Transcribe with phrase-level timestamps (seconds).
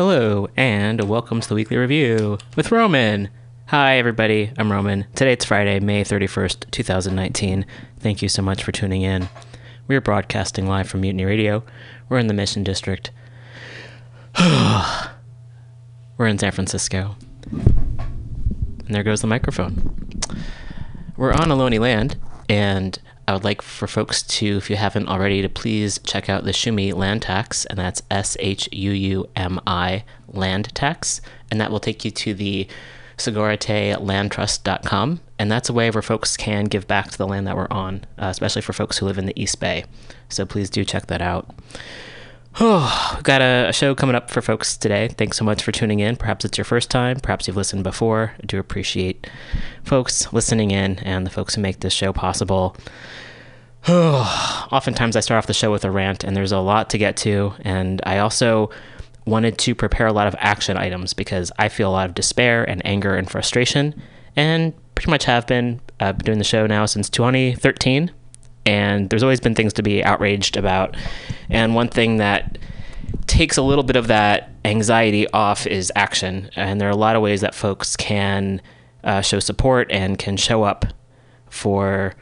[0.00, 3.28] Hello, and welcome to the weekly review with Roman.
[3.66, 4.50] Hi, everybody.
[4.56, 5.04] I'm Roman.
[5.14, 7.66] Today it's Friday, May 31st, 2019.
[7.98, 9.28] Thank you so much for tuning in.
[9.88, 11.64] We're broadcasting live from Mutiny Radio.
[12.08, 13.10] We're in the Mission District.
[14.40, 17.16] We're in San Francisco.
[17.50, 20.18] And there goes the microphone.
[21.18, 22.16] We're on Ohlone land,
[22.48, 22.98] and
[23.28, 26.50] I would like for folks to, if you haven't already, to please check out the
[26.50, 31.70] Shuumi land tax, and that's S H U U M I land tax, and that
[31.70, 32.66] will take you to the
[33.18, 37.68] SogoreaTeLandTrust.com, and that's a way where folks can give back to the land that we're
[37.70, 39.84] on, uh, especially for folks who live in the East Bay.
[40.28, 41.54] So please do check that out.
[42.58, 45.08] Oh, we've got a, a, show coming up for folks today.
[45.08, 46.16] Thanks so much for tuning in.
[46.16, 47.20] Perhaps it's your first time.
[47.20, 48.32] Perhaps you've listened before.
[48.42, 49.28] I do appreciate
[49.84, 52.76] folks listening in and the folks who make this show possible.
[53.88, 56.98] Oh, oftentimes I start off the show with a rant, and there's a lot to
[56.98, 57.54] get to.
[57.60, 58.70] And I also
[59.26, 62.68] wanted to prepare a lot of action items because I feel a lot of despair
[62.68, 64.00] and anger and frustration,
[64.34, 65.80] and pretty much have been.
[65.98, 68.10] Been doing the show now since 2013,
[68.70, 70.96] and there's always been things to be outraged about.
[71.48, 72.56] And one thing that
[73.26, 76.50] takes a little bit of that anxiety off is action.
[76.54, 78.62] And there are a lot of ways that folks can
[79.02, 80.86] uh, show support and can show up
[81.48, 82.14] for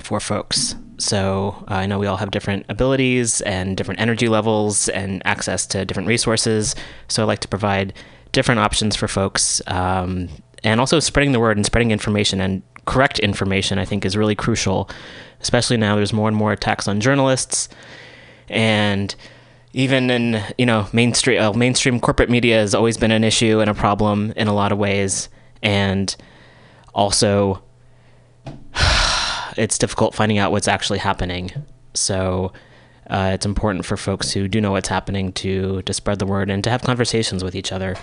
[0.00, 0.74] for folks.
[0.98, 5.66] So uh, I know we all have different abilities and different energy levels and access
[5.68, 6.74] to different resources.
[7.06, 7.92] So I like to provide
[8.32, 9.62] different options for folks.
[9.68, 10.30] Um,
[10.64, 14.34] and also spreading the word and spreading information and correct information, I think, is really
[14.34, 14.88] crucial,
[15.40, 17.68] especially now there's more and more attacks on journalists.
[18.48, 19.14] And
[19.74, 23.68] even in you know mainstream uh, mainstream corporate media has always been an issue and
[23.68, 25.28] a problem in a lot of ways,
[25.62, 26.14] and
[26.94, 27.62] also
[29.56, 31.50] it's difficult finding out what's actually happening.
[31.94, 32.52] So
[33.10, 36.50] uh, it's important for folks who do know what's happening to to spread the word
[36.50, 37.96] and to have conversations with each other.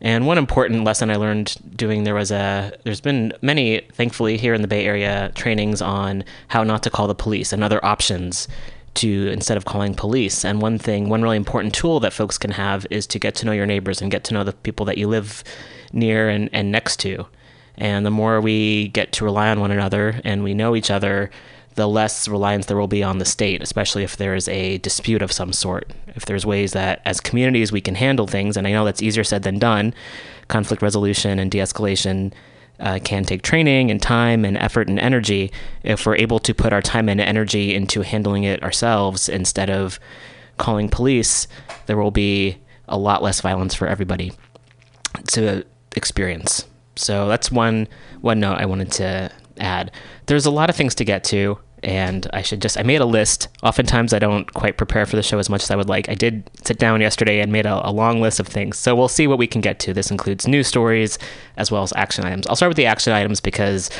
[0.00, 4.54] And one important lesson I learned doing there was a there's been many thankfully here
[4.54, 8.46] in the Bay Area trainings on how not to call the police and other options
[8.94, 10.44] to instead of calling police.
[10.44, 13.46] And one thing, one really important tool that folks can have is to get to
[13.46, 15.42] know your neighbors and get to know the people that you live
[15.92, 17.26] near and, and next to.
[17.76, 21.30] And the more we get to rely on one another and we know each other,
[21.78, 25.22] the less reliance there will be on the state, especially if there is a dispute
[25.22, 25.92] of some sort.
[26.08, 29.22] If there's ways that as communities we can handle things, and I know that's easier
[29.22, 29.94] said than done,
[30.48, 32.32] conflict resolution and de escalation
[32.80, 35.52] uh, can take training and time and effort and energy.
[35.84, 40.00] If we're able to put our time and energy into handling it ourselves instead of
[40.56, 41.46] calling police,
[41.86, 42.58] there will be
[42.88, 44.32] a lot less violence for everybody
[45.28, 46.66] to experience.
[46.96, 47.86] So that's one
[48.20, 49.30] one note I wanted to
[49.60, 49.92] add.
[50.26, 53.06] There's a lot of things to get to, and I should just I made a
[53.06, 53.48] list.
[53.62, 56.08] Oftentimes I don't quite prepare for the show as much as I would like.
[56.08, 58.78] I did sit down yesterday and made a, a long list of things.
[58.78, 59.94] So we'll see what we can get to.
[59.94, 61.18] This includes news stories
[61.56, 62.46] as well as action items.
[62.46, 63.90] I'll start with the action items because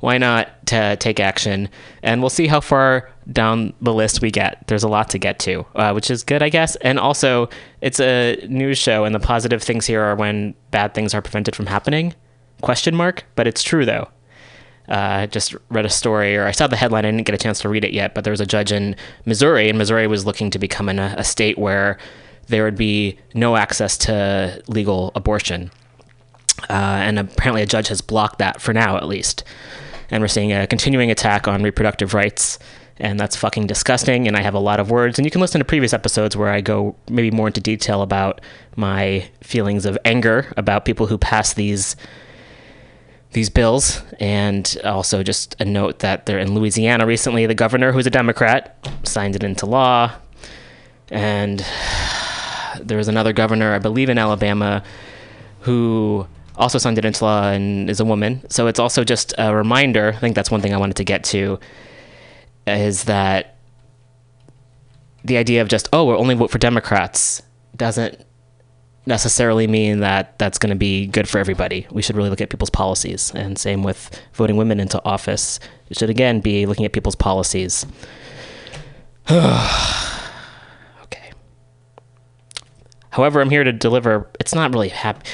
[0.00, 1.68] why not to take action
[2.02, 5.38] and we'll see how far down the list we get there's a lot to get
[5.38, 7.48] to uh, which is good i guess and also
[7.80, 11.54] it's a news show and the positive things here are when bad things are prevented
[11.54, 12.14] from happening
[12.62, 14.08] question mark but it's true though
[14.88, 17.60] uh, just read a story or i saw the headline i didn't get a chance
[17.60, 20.50] to read it yet but there was a judge in missouri and missouri was looking
[20.50, 21.98] to become a, a state where
[22.48, 25.70] there would be no access to legal abortion.
[26.68, 29.44] Uh, and apparently a judge has blocked that for now at least.
[30.10, 32.58] And we're seeing a continuing attack on reproductive rights
[33.00, 35.18] and that's fucking disgusting and i have a lot of words.
[35.18, 38.40] And you can listen to previous episodes where i go maybe more into detail about
[38.74, 41.94] my feelings of anger about people who pass these
[43.32, 47.46] these bills and also just a note that they're in louisiana recently.
[47.46, 50.12] The governor who's a democrat signed it into law.
[51.10, 51.64] And
[52.80, 54.84] there was another governor i believe in alabama
[55.60, 58.48] who also signed it into law and is a woman.
[58.50, 61.24] So it's also just a reminder i think that's one thing i wanted to get
[61.24, 61.58] to
[62.66, 63.56] is that
[65.24, 67.42] the idea of just oh we'll only vote for democrats
[67.76, 68.24] doesn't
[69.08, 71.86] necessarily mean that that's going to be good for everybody.
[71.90, 73.32] We should really look at people's policies.
[73.34, 75.58] And same with voting women into office.
[75.88, 77.86] We should again be looking at people's policies.
[79.30, 81.32] okay.
[83.10, 84.28] However, I'm here to deliver.
[84.38, 85.28] It's not really happy.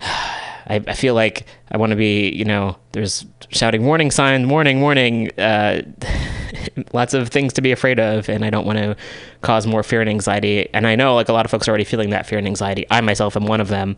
[0.66, 4.80] I, I feel like I want to be, you know, there's shouting warning signs, warning,
[4.80, 5.30] warning.
[5.38, 5.82] Uh,
[6.92, 8.96] lots of things to be afraid of, and I don't want to
[9.40, 10.68] cause more fear and anxiety.
[10.74, 12.86] And I know like a lot of folks are already feeling that fear and anxiety.
[12.90, 13.96] I myself am one of them,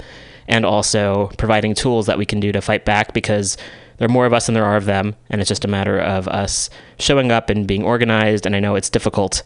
[0.48, 3.56] and also providing tools that we can do to fight back because
[3.98, 5.98] there are more of us than there are of them, and it's just a matter
[5.98, 8.46] of us showing up and being organized.
[8.46, 9.42] And I know it's difficult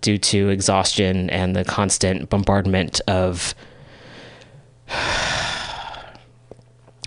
[0.00, 3.54] due to exhaustion and the constant bombardment of.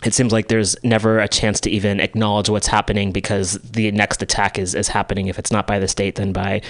[0.06, 4.22] It seems like there's never a chance to even acknowledge what's happening because the next
[4.22, 5.28] attack is, is happening.
[5.28, 6.62] If it's not by the state, then by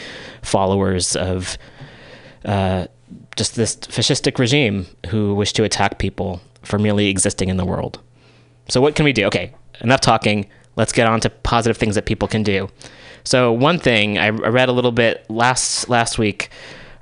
[0.41, 1.57] followers of
[2.45, 2.87] uh,
[3.35, 7.99] just this fascistic regime who wish to attack people for merely existing in the world.
[8.69, 9.25] So, what can we do?
[9.25, 10.47] Okay, enough talking.
[10.75, 12.69] Let's get on to positive things that people can do.
[13.23, 16.49] So, one thing I read a little bit last last week.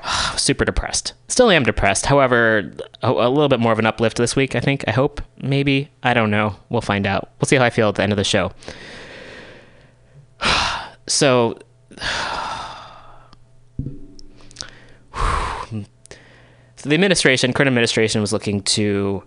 [0.37, 1.13] Super depressed.
[1.27, 2.05] Still am depressed.
[2.05, 4.55] However, a, a little bit more of an uplift this week.
[4.55, 4.83] I think.
[4.87, 5.21] I hope.
[5.41, 5.89] Maybe.
[6.03, 6.55] I don't know.
[6.69, 7.31] We'll find out.
[7.39, 8.51] We'll see how I feel at the end of the show.
[11.07, 11.57] So.
[16.81, 19.21] So the administration, current administration, was looking to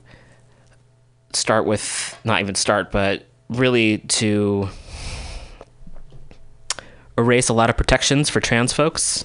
[1.32, 4.68] start with not even start, but really to
[7.16, 9.24] erase a lot of protections for trans folks,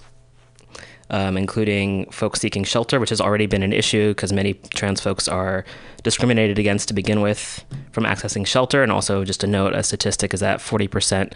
[1.10, 5.28] um, including folks seeking shelter, which has already been an issue because many trans folks
[5.28, 5.66] are
[6.04, 8.84] discriminated against to begin with from accessing shelter.
[8.84, 11.34] And also, just a note, a statistic is that 40%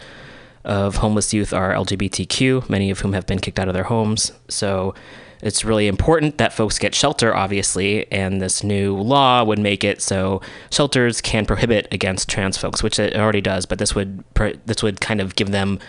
[0.63, 4.31] of homeless youth are LGBTQ, many of whom have been kicked out of their homes.
[4.47, 4.93] So
[5.41, 10.01] it's really important that folks get shelter, obviously, and this new law would make it
[10.01, 13.65] so shelters can prohibit against trans folks, which it already does.
[13.65, 14.23] But this would
[14.65, 15.79] this would kind of give them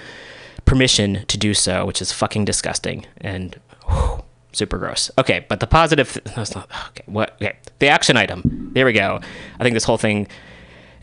[0.65, 5.11] permission to do so, which is fucking disgusting and whew, super gross.
[5.19, 7.05] Okay, but the positive that's not okay.
[7.07, 7.35] What?
[7.35, 8.71] Okay, the action item.
[8.75, 9.21] There we go.
[9.59, 10.29] I think this whole thing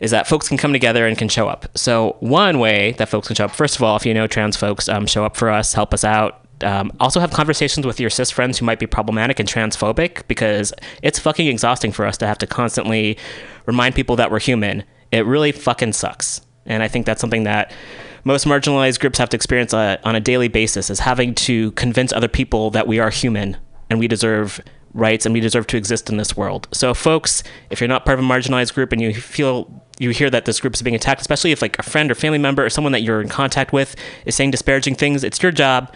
[0.00, 1.66] is that folks can come together and can show up.
[1.78, 4.56] So one way that folks can show up, first of all, if you know trans
[4.56, 6.40] folks, um, show up for us, help us out.
[6.62, 10.72] Um, also have conversations with your cis friends who might be problematic and transphobic because
[11.02, 13.16] it's fucking exhausting for us to have to constantly
[13.66, 14.84] remind people that we're human.
[15.12, 16.40] It really fucking sucks.
[16.66, 17.72] And I think that's something that
[18.24, 22.12] most marginalized groups have to experience uh, on a daily basis is having to convince
[22.12, 23.56] other people that we are human
[23.90, 24.60] and we deserve
[24.94, 26.68] rights and we deserve to exist in this world.
[26.72, 30.30] So folks, if you're not part of a marginalized group and you feel you hear
[30.30, 32.70] that this group is being attacked, especially if like a friend or family member or
[32.70, 35.92] someone that you're in contact with is saying disparaging things, it's your job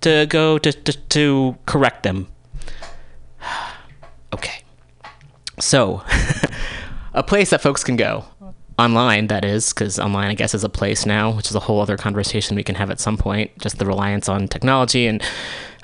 [0.00, 2.28] to go to, to, to correct them.
[4.32, 4.62] okay.
[5.58, 6.02] So,
[7.14, 8.24] a place that folks can go
[8.80, 11.80] online, that is, because online, I guess, is a place now, which is a whole
[11.80, 13.56] other conversation we can have at some point.
[13.58, 15.22] Just the reliance on technology and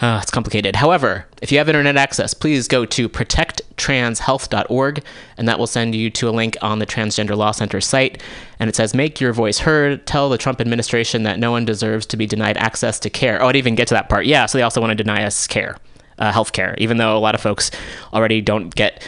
[0.00, 0.76] uh, it's complicated.
[0.76, 5.04] However, if you have internet access, please go to protecttranshealth.org,
[5.38, 8.22] and that will send you to a link on the Transgender Law Center site.
[8.58, 10.06] And it says, Make your voice heard.
[10.06, 13.42] Tell the Trump administration that no one deserves to be denied access to care.
[13.42, 14.26] Oh, I didn't even get to that part.
[14.26, 15.78] Yeah, so they also want to deny us care,
[16.18, 17.70] uh, health care, even though a lot of folks
[18.12, 19.06] already don't get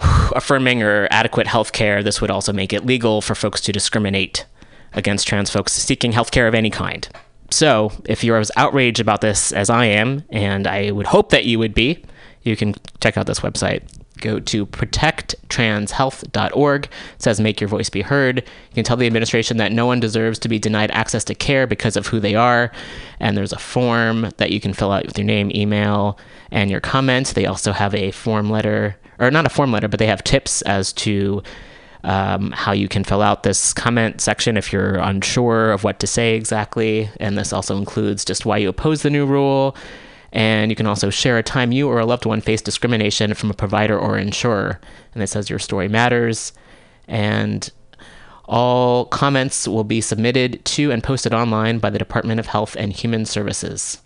[0.00, 2.02] affirming or adequate health care.
[2.02, 4.46] This would also make it legal for folks to discriminate
[4.92, 7.08] against trans folks seeking health care of any kind.
[7.50, 11.46] So, if you're as outraged about this as I am, and I would hope that
[11.46, 12.04] you would be,
[12.42, 13.82] you can check out this website.
[14.20, 16.84] Go to protecttranshealth.org.
[16.84, 18.38] It says make your voice be heard.
[18.38, 21.68] You can tell the administration that no one deserves to be denied access to care
[21.68, 22.70] because of who they are.
[23.20, 26.18] And there's a form that you can fill out with your name, email,
[26.50, 27.32] and your comments.
[27.32, 30.62] They also have a form letter, or not a form letter, but they have tips
[30.62, 31.42] as to
[32.04, 36.06] um, how you can fill out this comment section if you're unsure of what to
[36.06, 37.10] say exactly.
[37.18, 39.76] And this also includes just why you oppose the new rule.
[40.32, 43.50] And you can also share a time you or a loved one faced discrimination from
[43.50, 44.80] a provider or insurer.
[45.14, 46.52] And it says your story matters.
[47.08, 47.70] And
[48.44, 52.92] all comments will be submitted to and posted online by the Department of Health and
[52.92, 54.00] Human Services.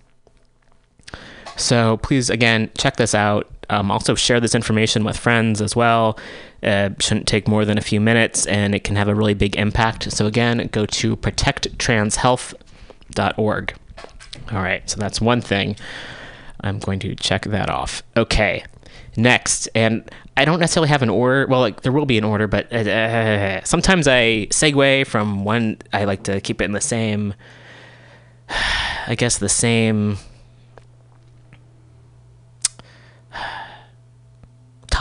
[1.57, 3.48] So please, again, check this out.
[3.72, 6.18] Um, also, share this information with friends as well.
[6.62, 9.56] Uh, shouldn't take more than a few minutes and it can have a really big
[9.56, 10.12] impact.
[10.12, 13.74] So, again, go to protecttranshealth.org.
[14.52, 15.76] All right, so that's one thing.
[16.61, 18.02] I'm going to check that off.
[18.14, 18.62] Okay,
[19.16, 19.70] next.
[19.74, 20.06] And
[20.37, 21.46] I don't necessarily have an order.
[21.46, 26.04] Well, like, there will be an order, but uh, sometimes I segue from one, I
[26.04, 27.32] like to keep it in the same,
[29.06, 30.18] I guess, the same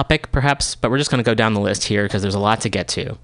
[0.01, 2.39] topic, perhaps, but we're just going to go down the list here because there's a
[2.39, 3.15] lot to get to.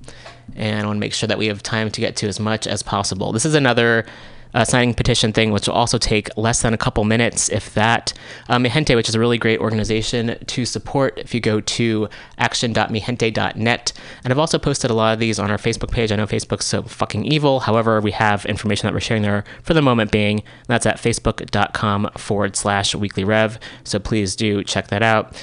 [0.55, 2.67] And I want to make sure that we have time to get to as much
[2.67, 3.31] as possible.
[3.31, 4.05] This is another
[4.53, 8.13] uh, signing petition thing, which will also take less than a couple minutes, if that.
[8.47, 13.93] Um, Mijente, which is a really great organization to support, if you go to action.mijente.net.
[14.23, 16.11] And I've also posted a lot of these on our Facebook page.
[16.11, 17.61] I know Facebook's so fucking evil.
[17.61, 20.43] However, we have information that we're sharing there for the moment being.
[20.67, 23.59] That's at facebook.com forward slash weekly rev.
[23.83, 25.35] So please do check that out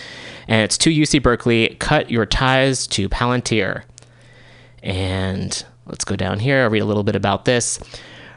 [0.48, 1.76] and it's to UC Berkeley.
[1.78, 3.84] Cut your ties to Palantir.
[4.82, 6.62] And let's go down here.
[6.62, 7.78] I'll read a little bit about this.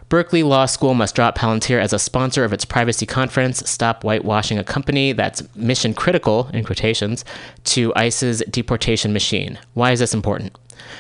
[0.10, 4.58] Berkeley Law School must drop Palantir as a sponsor of its privacy conference, stop whitewashing
[4.58, 7.26] a company that's mission critical, in quotations,
[7.66, 9.60] to ICE's deportation machine.
[9.74, 10.56] Why is this important?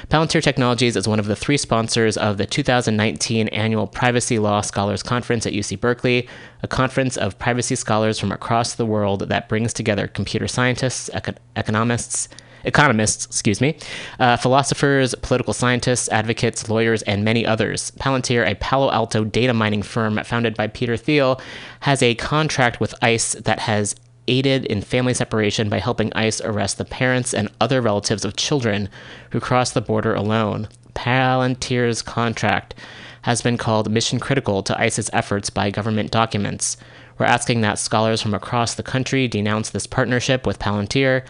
[0.09, 5.03] Palantir Technologies is one of the three sponsors of the 2019 annual Privacy Law Scholars
[5.03, 6.27] Conference at UC Berkeley,
[6.61, 11.09] a conference of privacy scholars from across the world that brings together computer scientists,
[11.55, 12.27] economists,
[12.67, 13.77] economists, excuse me,
[14.19, 17.91] uh, philosophers, political scientists, advocates, lawyers, and many others.
[17.99, 21.41] Palantir, a Palo Alto data mining firm founded by Peter Thiel,
[21.81, 23.95] has a contract with ICE that has
[24.27, 28.89] aided in family separation by helping ICE arrest the parents and other relatives of children
[29.31, 30.67] who cross the border alone.
[30.93, 32.75] Palantir's contract
[33.21, 36.77] has been called mission critical to ICE's efforts by government documents.
[37.17, 41.25] We're asking that scholars from across the country denounce this partnership with Palantir.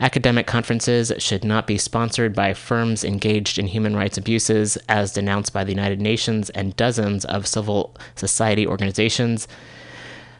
[0.00, 5.52] Academic conferences should not be sponsored by firms engaged in human rights abuses, as denounced
[5.52, 9.46] by the United Nations and dozens of civil society organizations.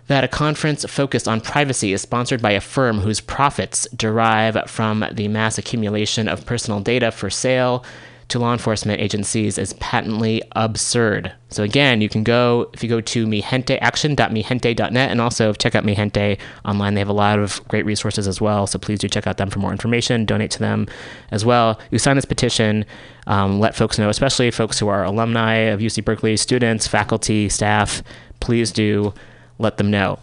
[0.07, 5.05] That a conference focused on privacy is sponsored by a firm whose profits derive from
[5.13, 7.85] the mass accumulation of personal data for sale
[8.31, 11.33] to law enforcement agencies is patently absurd.
[11.49, 15.85] So again, you can go if you go to Mijente action.mijente.net and also check out
[15.85, 16.95] Mijente online.
[16.95, 18.67] They have a lot of great resources as well.
[18.67, 20.25] So please do check out them for more information.
[20.25, 20.87] Donate to them
[21.31, 21.79] as well.
[21.91, 22.85] You sign this petition.
[23.27, 28.03] Um, let folks know, especially folks who are alumni of UC Berkeley, students, faculty, staff.
[28.41, 29.13] Please do
[29.59, 30.19] let them know.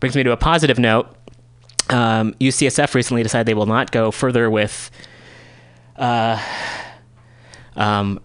[0.00, 1.14] Brings me to a positive note.
[1.90, 4.90] Um, UCSF recently decided they will not go further with
[5.96, 6.40] uh,
[7.76, 8.20] um,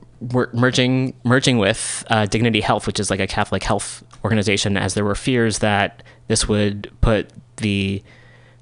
[0.53, 5.05] merging merging with uh, Dignity Health, which is like a Catholic health organization, as there
[5.05, 8.03] were fears that this would put the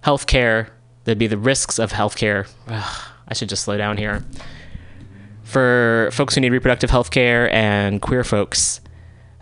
[0.04, 0.70] healthcare
[1.04, 2.50] there'd be the risks of healthcare.
[2.68, 4.24] Ugh, I should just slow down here.
[5.44, 8.82] For folks who need reproductive health care and queer folks,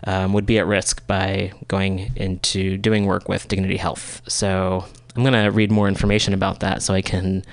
[0.06, 4.21] um, would be at risk by going into doing work with Dignity Health.
[4.27, 7.43] So I'm going to read more information about that so I can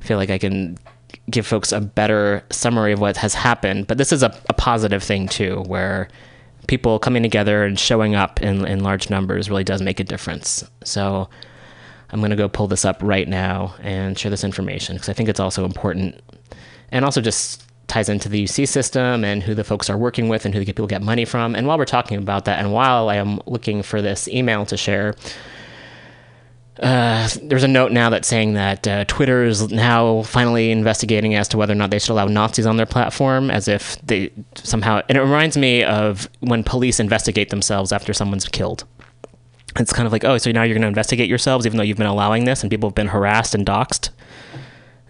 [0.00, 0.78] feel like I can
[1.30, 3.86] give folks a better summary of what has happened.
[3.86, 6.08] But this is a, a positive thing too, where
[6.66, 10.64] people coming together and showing up in, in large numbers really does make a difference.
[10.84, 11.28] So
[12.10, 15.12] I'm going to go pull this up right now and share this information because I
[15.12, 16.20] think it's also important.
[16.90, 20.44] And also just ties into the UC system and who the folks are working with
[20.44, 21.54] and who the people get money from.
[21.54, 24.76] And while we're talking about that, and while I am looking for this email to
[24.76, 25.14] share,
[26.80, 31.46] uh, there's a note now that's saying that uh, Twitter is now finally investigating as
[31.48, 35.00] to whether or not they should allow Nazis on their platform, as if they somehow.
[35.08, 38.84] And it reminds me of when police investigate themselves after someone's killed.
[39.76, 41.98] It's kind of like, oh, so now you're going to investigate yourselves, even though you've
[41.98, 44.10] been allowing this and people have been harassed and doxxed.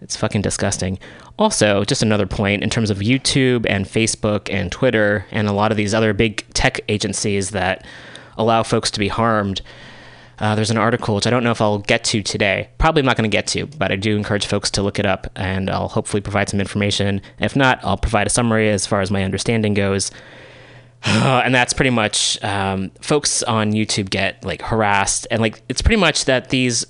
[0.00, 0.98] It's fucking disgusting.
[1.38, 5.70] Also, just another point in terms of YouTube and Facebook and Twitter and a lot
[5.70, 7.87] of these other big tech agencies that
[8.37, 9.62] allow folks to be harmed.
[10.44, 12.68] Uh, there's an article which I don't know if I'll get to today.
[12.76, 15.26] Probably not going to get to, but I do encourage folks to look it up
[15.35, 17.22] and I'll hopefully provide some information.
[17.40, 20.11] If not, I'll provide a summary as far as my understanding goes.
[21.07, 26.00] And that's pretty much um, folks on YouTube get like harassed, and like it's pretty
[26.00, 26.87] much that these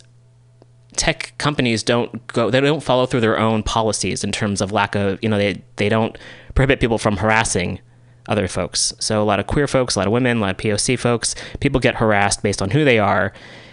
[0.97, 4.95] tech companies don't go they don't follow through their own policies in terms of lack
[4.95, 6.17] of you know they they don't
[6.55, 7.81] prohibit people from harassing
[8.29, 8.93] other folks.
[8.99, 11.35] So a lot of queer folks a lot of women a lot of poc folks.
[11.61, 13.33] People get harassed based on who they are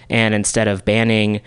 [0.10, 1.42] and instead of banning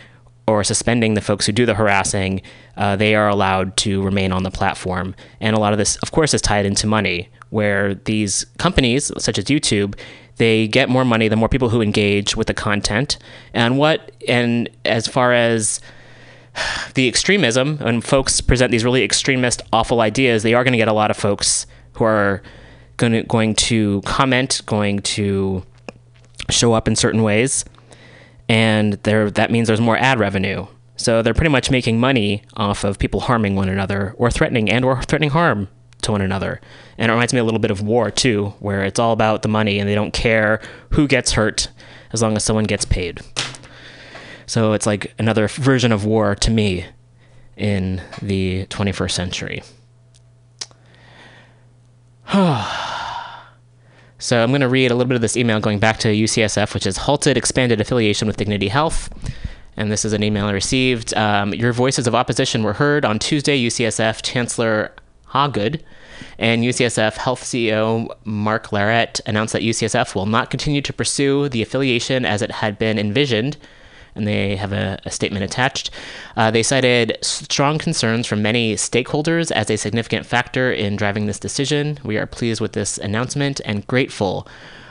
[0.47, 2.43] or suspending the folks who do the harassing
[2.77, 5.15] uh, they are allowed to remain on the platform.
[5.41, 9.39] And a lot of this of course is tied into money where these companies such
[9.39, 9.99] as youtube
[10.37, 13.19] they get more money the more people who engage with the content.
[13.53, 15.81] And what and as far as
[16.95, 20.89] the extremism when folks present these really extremist awful ideas they are going to get
[20.89, 22.43] a lot of folks who are
[22.97, 25.65] going to, going to comment going to
[26.51, 27.65] show up in certain ways
[28.49, 32.85] and there that means there's more ad revenue so they're pretty much making money off
[32.85, 35.69] of people harming one another or threatening and or threatening harm
[36.03, 36.61] to one another.
[36.97, 39.49] And it reminds me a little bit of war too, where it's all about the
[39.49, 41.69] money and they don't care who gets hurt
[42.13, 43.21] as long as someone gets paid.
[44.47, 46.87] So it's like another version of war to me
[47.57, 49.63] in the 21st century.
[54.19, 56.75] so I'm going to read a little bit of this email going back to UCSF,
[56.75, 59.09] which is halted expanded affiliation with Dignity Health.
[59.77, 61.15] And this is an email I received.
[61.15, 63.57] Um, your voices of opposition were heard on Tuesday.
[63.65, 64.93] UCSF Chancellor
[65.29, 65.83] Hawgood
[66.37, 71.63] and UCSF Health CEO Mark Laret announced that UCSF will not continue to pursue the
[71.63, 73.57] affiliation as it had been envisioned
[74.15, 75.91] and they have a, a statement attached.
[76.37, 81.39] Uh, they cited strong concerns from many stakeholders as a significant factor in driving this
[81.39, 81.99] decision.
[82.05, 84.47] We are pleased with this announcement and grateful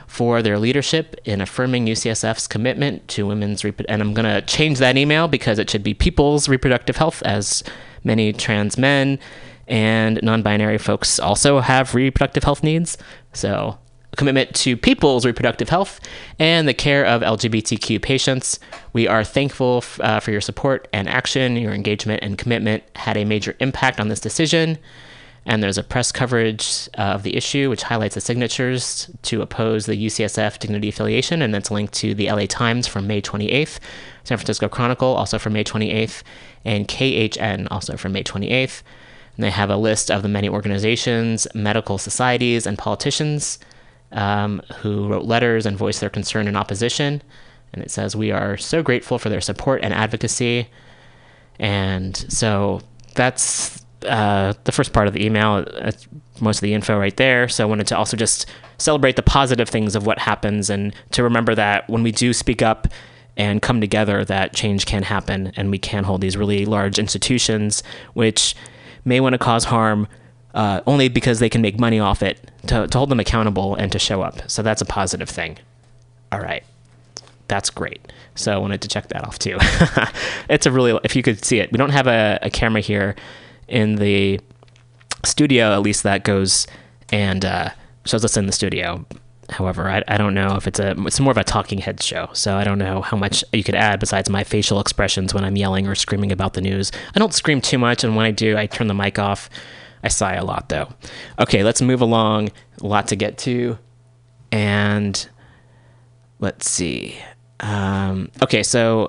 [0.06, 4.78] for their leadership in affirming UCSF's commitment to women's rep- and I'm going to change
[4.78, 7.64] that email because it should be people's reproductive health as
[8.04, 9.18] many trans men
[9.66, 12.98] and non-binary folks also have reproductive health needs.
[13.32, 13.78] So,
[14.16, 16.00] commitment to people's reproductive health
[16.38, 18.58] and the care of LGBTQ patients.
[18.92, 21.56] We are thankful f- uh, for your support and action.
[21.56, 24.78] Your engagement and commitment had a major impact on this decision
[25.46, 29.86] and there's a press coverage uh, of the issue which highlights the signatures to oppose
[29.86, 33.78] the UCSF dignity affiliation, and that's linked to the LA Times from May 28th,
[34.24, 36.22] San Francisco Chronicle also from May 28th,
[36.64, 38.82] and KHN also from May 28th.
[39.36, 43.58] And they have a list of the many organizations, medical societies, and politicians
[44.14, 47.22] um, who wrote letters and voiced their concern and opposition.
[47.72, 50.68] And it says, We are so grateful for their support and advocacy.
[51.58, 52.80] And so
[53.14, 55.58] that's uh, the first part of the email.
[55.58, 56.06] It's
[56.40, 57.48] most of the info right there.
[57.48, 58.46] So I wanted to also just
[58.78, 62.60] celebrate the positive things of what happens and to remember that when we do speak
[62.60, 62.88] up
[63.36, 67.82] and come together, that change can happen and we can hold these really large institutions,
[68.14, 68.54] which
[69.04, 70.08] may want to cause harm.
[70.54, 72.38] Uh, only because they can make money off it
[72.68, 74.48] to, to hold them accountable and to show up.
[74.48, 75.58] So that's a positive thing.
[76.30, 76.62] All right.
[77.48, 78.12] That's great.
[78.36, 79.58] So I wanted to check that off too.
[80.48, 83.16] it's a really, if you could see it, we don't have a, a camera here
[83.66, 84.40] in the
[85.24, 86.66] studio, at least that goes
[87.10, 87.70] and uh,
[88.04, 89.04] shows us in the studio.
[89.50, 92.30] However, I, I don't know if it's a it's more of a talking head show,
[92.32, 95.56] so I don't know how much you could add besides my facial expressions when I'm
[95.56, 96.90] yelling or screaming about the news.
[97.14, 99.50] I don't scream too much, and when I do, I turn the mic off.
[100.04, 100.88] I sigh a lot though.
[101.38, 102.50] Okay, let's move along.
[102.80, 103.78] A lot to get to,
[104.52, 105.28] and
[106.38, 107.18] let's see.
[107.60, 109.08] Um, okay, so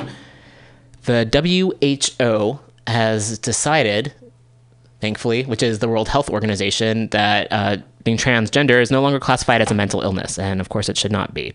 [1.04, 4.14] the WHO has decided
[5.06, 9.62] thankfully, which is the World Health Organization, that uh, being transgender is no longer classified
[9.62, 10.40] as a mental illness.
[10.40, 11.54] And of course, it should not be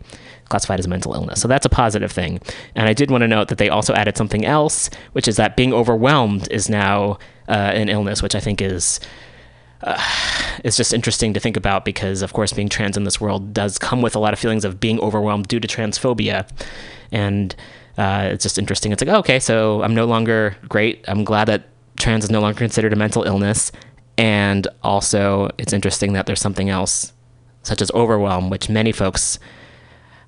[0.48, 1.40] classified as a mental illness.
[1.40, 2.40] So that's a positive thing.
[2.76, 5.56] And I did want to note that they also added something else, which is that
[5.56, 9.00] being overwhelmed is now uh, an illness, which I think is.
[9.82, 9.98] Uh,
[10.64, 13.78] it's just interesting to think about because, of course, being trans in this world does
[13.78, 16.48] come with a lot of feelings of being overwhelmed due to transphobia.
[17.12, 17.54] And
[17.98, 18.92] uh, it's just interesting.
[18.92, 21.04] It's like, oh, okay, so I'm no longer great.
[21.08, 23.72] I'm glad that trans is no longer considered a mental illness.
[24.16, 27.12] And also, it's interesting that there's something else,
[27.62, 29.38] such as overwhelm, which many folks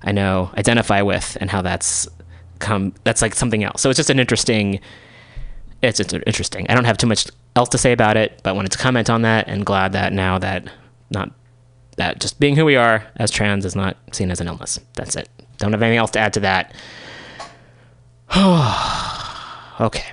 [0.01, 2.07] I know identify with, and how that's
[2.59, 2.93] come.
[3.03, 3.81] That's like something else.
[3.81, 4.79] So it's just an interesting.
[5.83, 6.65] It's, it's interesting.
[6.69, 9.21] I don't have too much else to say about it, but wanted to comment on
[9.23, 10.67] that, and glad that now that
[11.11, 11.31] not
[11.97, 14.79] that just being who we are as trans is not seen as an illness.
[14.93, 15.29] That's it.
[15.57, 16.73] Don't have anything else to add to that.
[19.81, 20.11] okay.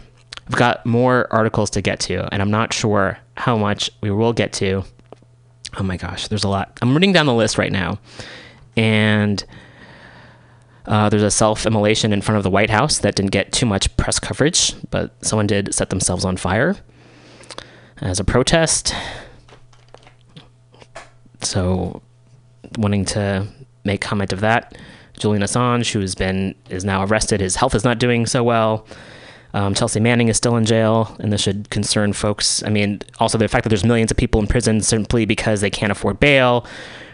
[0.48, 4.33] I've got more articles to get to, and I'm not sure how much we will
[4.33, 4.83] get to.
[5.78, 6.76] Oh my gosh, there's a lot.
[6.83, 8.00] I'm reading down the list right now,
[8.76, 9.42] and
[10.87, 13.66] uh, there's a self immolation in front of the White House that didn't get too
[13.66, 16.77] much press coverage, but someone did set themselves on fire
[17.99, 18.95] as a protest.
[21.43, 22.03] So,
[22.79, 23.47] wanting to
[23.85, 24.77] make comment of that,
[25.19, 28.87] Julian Assange, who's been is now arrested, his health is not doing so well.
[29.53, 32.62] Um, Chelsea Manning is still in jail, and this should concern folks.
[32.62, 35.71] I mean, also the fact that there's millions of people in prison simply because they
[35.71, 36.66] can't afford bail,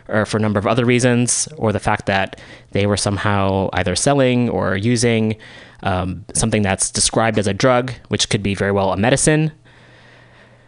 [0.08, 2.40] or for a number of other reasons, or the fact that
[2.72, 5.36] they were somehow either selling or using
[5.82, 9.52] um, something that's described as a drug, which could be very well a medicine.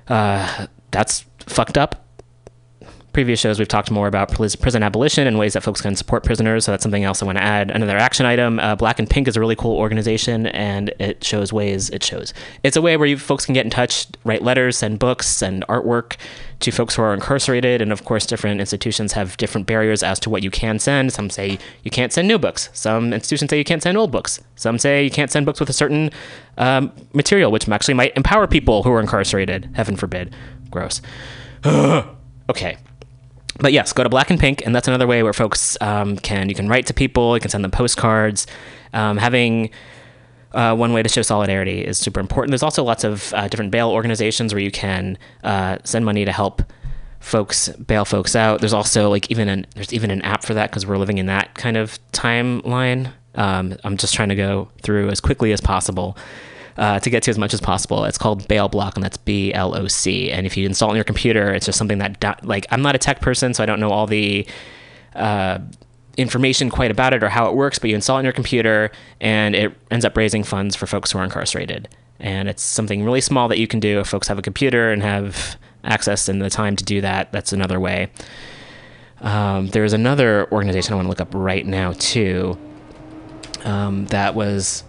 [0.09, 2.08] Uh, that's fucked up
[3.19, 6.65] previous shows, we've talked more about prison abolition and ways that folks can support prisoners.
[6.65, 7.69] So that's something else I want to add.
[7.69, 11.53] Another action item uh, Black and Pink is a really cool organization and it shows
[11.53, 12.33] ways, it shows.
[12.63, 15.67] It's a way where you folks can get in touch, write letters, send books and
[15.67, 16.15] artwork
[16.61, 17.83] to folks who are incarcerated.
[17.83, 21.13] And of course, different institutions have different barriers as to what you can send.
[21.13, 22.69] Some say you can't send new books.
[22.73, 24.41] Some institutions say you can't send old books.
[24.55, 26.13] Some say you can't send books with a certain
[26.57, 29.71] um, material, which actually might empower people who are incarcerated.
[29.75, 30.33] Heaven forbid.
[30.71, 31.03] Gross.
[31.67, 32.79] okay
[33.59, 36.49] but yes, go to Black and Pink, and that's another way where folks um, can
[36.49, 38.47] you can write to people, you can send them postcards.
[38.93, 39.71] Um, having
[40.53, 42.53] uh, one way to show solidarity is super important.
[42.53, 46.33] There's also lots of uh, different bail organizations where you can uh, send money to
[46.33, 46.63] help
[47.21, 48.61] folks bail folks out.
[48.61, 51.27] There's also like even an there's even an app for that because we're living in
[51.27, 53.13] that kind of timeline.
[53.35, 56.17] Um, I'm just trying to go through as quickly as possible
[56.79, 58.05] uh, to get to as much as possible.
[58.05, 60.31] It's called Bail Bloc, and that's B L O C.
[60.31, 62.95] And if you install it on your computer, it's just something that like I'm not
[62.95, 64.47] a tech person, so I don't know all the
[65.15, 65.59] uh,
[66.17, 68.91] information quite about it or how it works, but you install it on your computer
[69.21, 71.89] and it ends up raising funds for folks who are incarcerated.
[72.21, 75.03] And it's something really small that you can do if folks have a computer and
[75.03, 77.31] have access and the time to do that.
[77.31, 78.11] That's another way.
[79.21, 82.59] Um, there's another organization I want to look up right now, too,
[83.65, 84.85] um, that was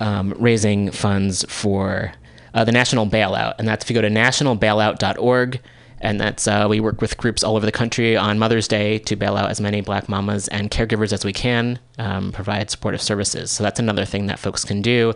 [0.00, 2.12] um, raising funds for
[2.54, 3.54] uh, the National Bailout.
[3.58, 5.60] And that's if you go to nationalbailout.org
[6.00, 9.16] and that's uh, we work with groups all over the country on Mother's Day to
[9.16, 13.50] bail out as many Black mamas and caregivers as we can, um, provide supportive services.
[13.50, 15.14] So that's another thing that folks can do,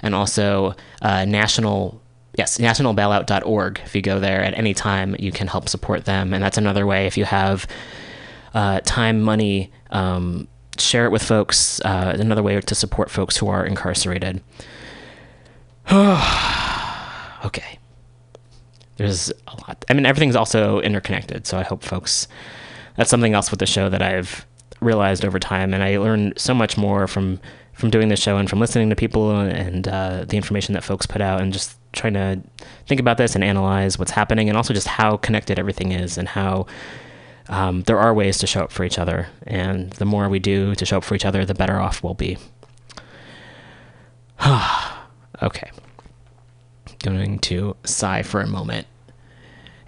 [0.00, 2.00] and also uh, national.
[2.38, 3.80] Yes, nationalbailout.org.
[3.84, 6.32] If you go there at any time, you can help support them.
[6.32, 7.66] And that's another way if you have
[8.54, 10.46] uh, time, money, um,
[10.80, 11.80] share it with folks.
[11.80, 14.42] Uh, another way to support folks who are incarcerated.
[15.92, 17.80] okay
[19.00, 19.82] there's a lot.
[19.88, 21.46] I mean, everything's also interconnected.
[21.46, 22.28] So I hope folks,
[22.96, 24.44] that's something else with the show that I've
[24.82, 25.72] realized over time.
[25.72, 27.40] And I learned so much more from,
[27.72, 31.06] from doing this show and from listening to people and uh, the information that folks
[31.06, 32.42] put out and just trying to
[32.86, 36.28] think about this and analyze what's happening and also just how connected everything is and
[36.28, 36.66] how
[37.50, 39.28] um, there are ways to show up for each other.
[39.46, 42.14] And the more we do to show up for each other, the better off we'll
[42.14, 42.38] be.
[45.42, 45.70] okay
[47.02, 48.86] going to sigh for a moment.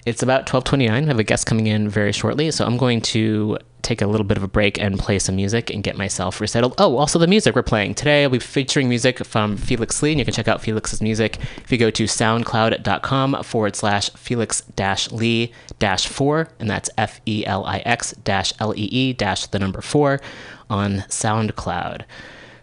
[0.05, 1.05] It's about 12:29.
[1.05, 4.25] I have a guest coming in very shortly, so I'm going to take a little
[4.25, 6.75] bit of a break and play some music and get myself resettled.
[6.79, 8.25] Oh, also the music we're playing today.
[8.25, 11.71] I'll be featuring music from Felix Lee, and you can check out Felix's music if
[11.71, 17.47] you go to soundcloud.com forward slash Felix dash Lee dash four, and that's F E
[17.47, 20.21] L I X dash L E E dash the number four
[20.69, 22.03] on SoundCloud.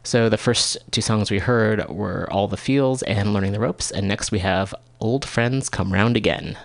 [0.04, 3.92] So the first two songs we heard were All the Feels and Learning the Ropes,
[3.92, 6.58] and next we have Old Friends Come Round Again.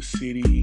[0.00, 0.59] City,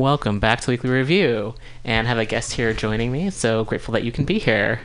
[0.00, 1.54] welcome back to Weekly Review.
[1.84, 3.30] And have a guest here joining me.
[3.30, 4.80] So grateful that you can be here.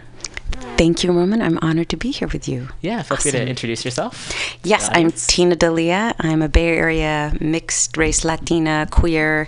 [0.78, 1.41] Thank you, Roman.
[1.41, 2.68] I'm honored to be here with you.
[2.82, 4.57] Yeah, feel free to introduce yourself.
[4.63, 6.13] Yes, I'm Tina D'Elia.
[6.20, 9.47] I'm a Bay Area mixed race Latina queer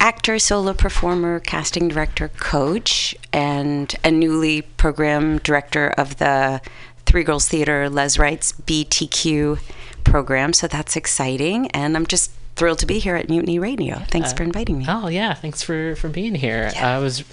[0.00, 6.62] actor, solo performer, casting director, coach, and a newly program director of the
[7.04, 9.60] Three Girls Theater Les Wright's BTQ
[10.04, 10.54] program.
[10.54, 11.70] So that's exciting.
[11.72, 13.98] And I'm just thrilled to be here at Mutiny Radio.
[14.08, 14.86] Thanks for inviting me.
[14.88, 16.70] Oh yeah, thanks for for being here.
[16.74, 16.96] Yeah.
[16.96, 17.24] Uh, it was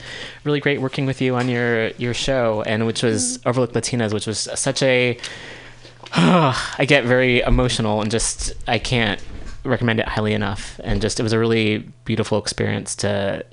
[0.44, 3.50] really great working with you on your your show, and which was Mm-hmm.
[3.50, 5.18] Overlooked Latinas, which was such a.
[6.14, 9.22] I get very emotional and just I can't
[9.66, 10.80] recommend it highly enough.
[10.84, 13.46] And just it was a really beautiful experience to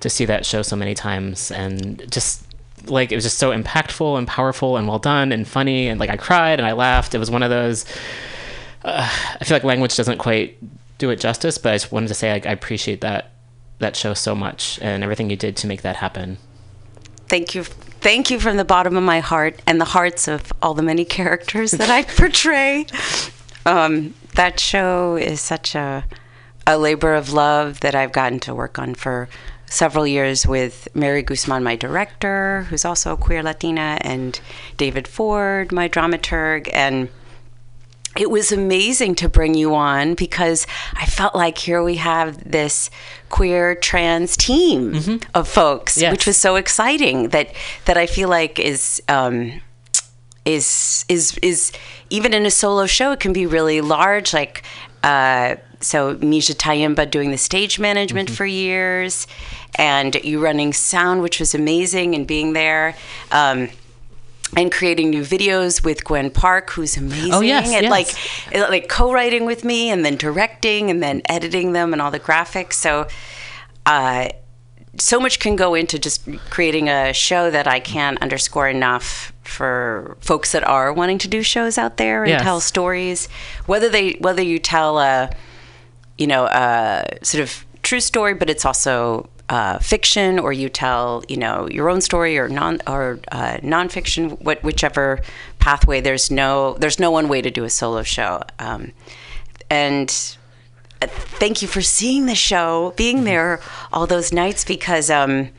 [0.00, 2.44] to see that show so many times, and just
[2.86, 6.10] like it was just so impactful and powerful and well done and funny and like
[6.10, 7.14] I cried and I laughed.
[7.14, 7.84] It was one of those.
[8.82, 9.06] Uh,
[9.40, 10.56] I feel like language doesn't quite
[11.00, 13.32] do it justice, but I just wanted to say like I appreciate that
[13.80, 16.36] that show so much and everything you did to make that happen.
[17.28, 17.64] Thank you.
[17.64, 21.04] Thank you from the bottom of my heart and the hearts of all the many
[21.04, 22.86] characters that I portray.
[23.66, 26.04] Um, that show is such a,
[26.66, 29.28] a labor of love that I've gotten to work on for
[29.66, 34.40] several years with Mary Guzman, my director, who's also a queer Latina, and
[34.76, 36.68] David Ford, my dramaturg.
[36.72, 37.08] And
[38.16, 42.90] it was amazing to bring you on because I felt like here we have this
[43.28, 46.10] queer trans team of folks, Yes.
[46.12, 47.54] which was so exciting that
[47.84, 49.60] that I feel like is um,
[50.44, 51.72] is is is
[52.10, 54.32] even in a solo show it can be really large.
[54.34, 54.62] Like
[55.02, 59.26] uh, so, Misha Tayimba doing the stage management for years,
[59.76, 62.94] and you running sound, which was amazing, and being there.
[63.32, 63.70] Um,
[64.56, 67.32] and creating new videos with Gwen Park, who's amazing.
[67.32, 67.90] Oh, yes, and yes.
[67.90, 72.20] like like co-writing with me, and then directing, and then editing them, and all the
[72.20, 72.74] graphics.
[72.74, 73.06] So,
[73.86, 74.28] uh,
[74.98, 80.16] so much can go into just creating a show that I can't underscore enough for
[80.20, 82.42] folks that are wanting to do shows out there and Yes.
[82.42, 83.28] tell stories.
[83.66, 85.30] Whether they whether you tell a
[86.18, 91.24] you know a sort of true story, but it's also uh, fiction, or you tell
[91.28, 95.20] you know your own story or non or uh, nonfiction, what whichever
[95.58, 96.00] pathway.
[96.00, 98.92] There's no there's no one way to do a solo show, um,
[99.68, 100.08] and
[101.02, 103.60] uh, thank you for seeing the show, being there
[103.92, 105.50] all those nights because um,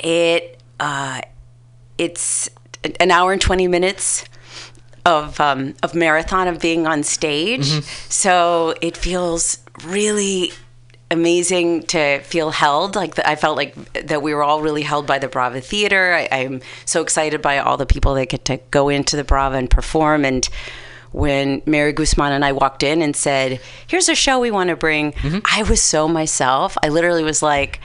[0.00, 1.20] it uh,
[1.98, 2.50] it's
[2.98, 4.24] an hour and twenty minutes
[5.06, 7.66] of um, of marathon of being on stage.
[8.08, 10.52] So it feels really
[11.12, 12.96] amazing to feel held.
[12.96, 13.74] Like the, I felt like
[14.06, 16.14] that we were all really held by the Brava Theater.
[16.14, 19.56] I, I'm so excited by all the people that get to go into the Brava
[19.56, 20.48] and perform and.
[21.14, 24.76] When Mary Guzman and I walked in and said, "Here's a show we want to
[24.76, 25.12] bring,"
[25.44, 26.78] I was so myself.
[26.82, 27.80] I literally was like,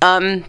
[0.00, 0.46] um,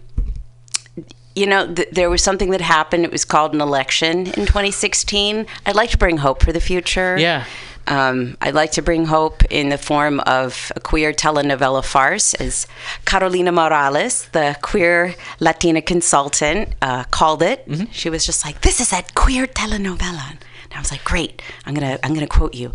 [1.34, 3.04] you know, th- there was something that happened.
[3.04, 5.46] It was called an election in 2016.
[5.66, 7.18] I'd like to bring hope for the future.
[7.18, 7.44] Yeah.
[7.86, 12.66] Um, I'd like to bring hope in the form of a queer telenovela farce, as
[13.04, 17.66] Carolina Morales, the queer Latina consultant, uh, called it.
[17.92, 20.38] She was just like, "This is that queer telenovela," and
[20.74, 21.42] I was like, "Great!
[21.66, 22.72] I'm gonna I'm gonna quote you."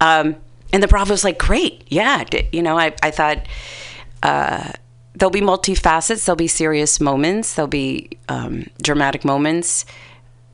[0.00, 0.36] Um,
[0.72, 3.38] and the Brava was like, "Great, yeah." D- You know, I I thought.
[4.22, 4.72] Uh,
[5.14, 6.24] there'll be multifacets.
[6.24, 7.54] There'll be serious moments.
[7.54, 9.84] There'll be um, dramatic moments,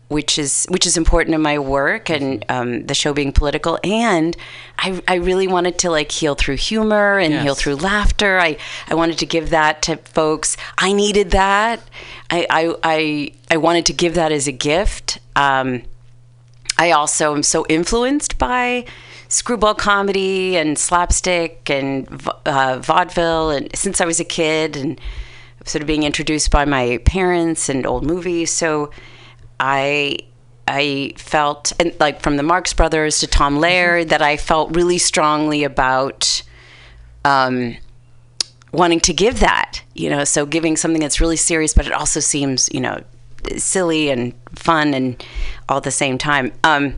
[0.09, 3.79] which is which is important in my work and um, the show being political.
[3.83, 4.37] And
[4.79, 8.39] I, I really wanted to like heal through humor and heal through laughter.
[8.39, 8.57] I,
[8.89, 10.57] I wanted to give that to folks.
[10.79, 11.81] I needed that.
[12.31, 15.19] I I I, I wanted to give that as a gift.
[15.37, 15.83] Um,
[16.77, 18.85] I also am so influenced by
[19.29, 22.07] screwball comedy and slapstick and
[22.47, 25.01] uh, vaudeville, and since I was a kid, and
[25.65, 28.51] sort of being introduced by my parents and old movies.
[28.51, 28.91] So
[29.61, 30.19] I
[30.67, 34.99] I felt and like from the Marx Brothers to Tom Laird that I felt really
[34.99, 36.43] strongly about.
[37.25, 37.77] Um,
[38.75, 42.21] wanting to give that, you know, so giving something that's really serious, but it also
[42.21, 43.03] seems, you know,
[43.57, 45.25] silly and fun and
[45.69, 46.53] all at the same time.
[46.65, 46.97] Um,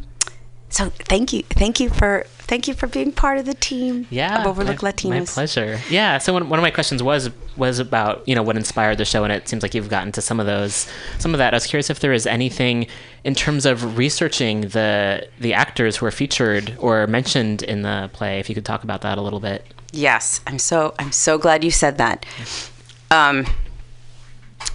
[0.77, 4.41] so thank you, thank you for thank you for being part of the team Yeah,
[4.43, 5.11] of Overlook my, Latinos.
[5.11, 5.81] My pleasure.
[5.89, 6.19] Yeah.
[6.19, 9.25] So one, one of my questions was was about you know what inspired the show,
[9.25, 10.87] and it seems like you've gotten to some of those,
[11.19, 11.55] some of that.
[11.55, 12.89] I was curious if there is anything
[13.25, 18.39] in terms of researching the the actors who are featured or mentioned in the play.
[18.39, 19.65] If you could talk about that a little bit.
[19.93, 22.27] Yes, I'm so I'm so glad you said that.
[23.11, 23.47] Um,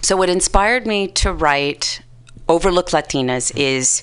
[0.00, 2.02] so what inspired me to write
[2.48, 4.02] Overlooked Latinas is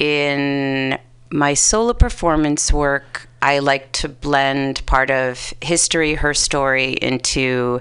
[0.00, 0.98] in
[1.30, 3.28] my solo performance work.
[3.42, 7.80] I like to blend part of history, her story, into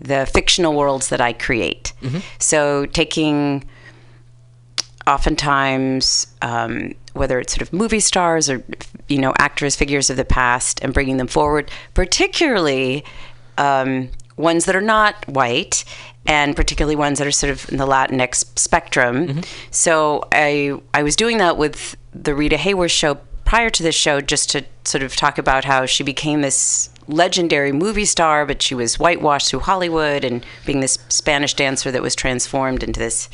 [0.00, 1.92] the fictional worlds that I create.
[2.38, 3.64] So taking
[5.06, 8.62] oftentimes, um, whether it's sort of movie stars or
[9.08, 13.04] you know actors, figures of the past, and bringing them forward, particularly
[13.56, 15.84] um, ones that are not white,
[16.28, 19.40] and particularly ones that are sort of in the Latinx spectrum.
[19.70, 24.20] So I I was doing that with the Rita Hayworth show prior to this show,
[24.20, 28.74] just to sort of talk about how she became this legendary movie star, but she
[28.74, 33.30] was whitewashed through Hollywood and being this Spanish dancer that was transformed into this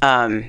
[0.00, 0.48] um,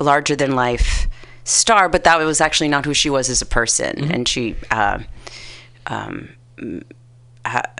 [0.00, 1.06] larger than life
[1.44, 4.10] star, but that was actually not who she was as a person.
[4.10, 4.98] And she uh,
[5.86, 6.30] um,
[7.46, 7.70] ha-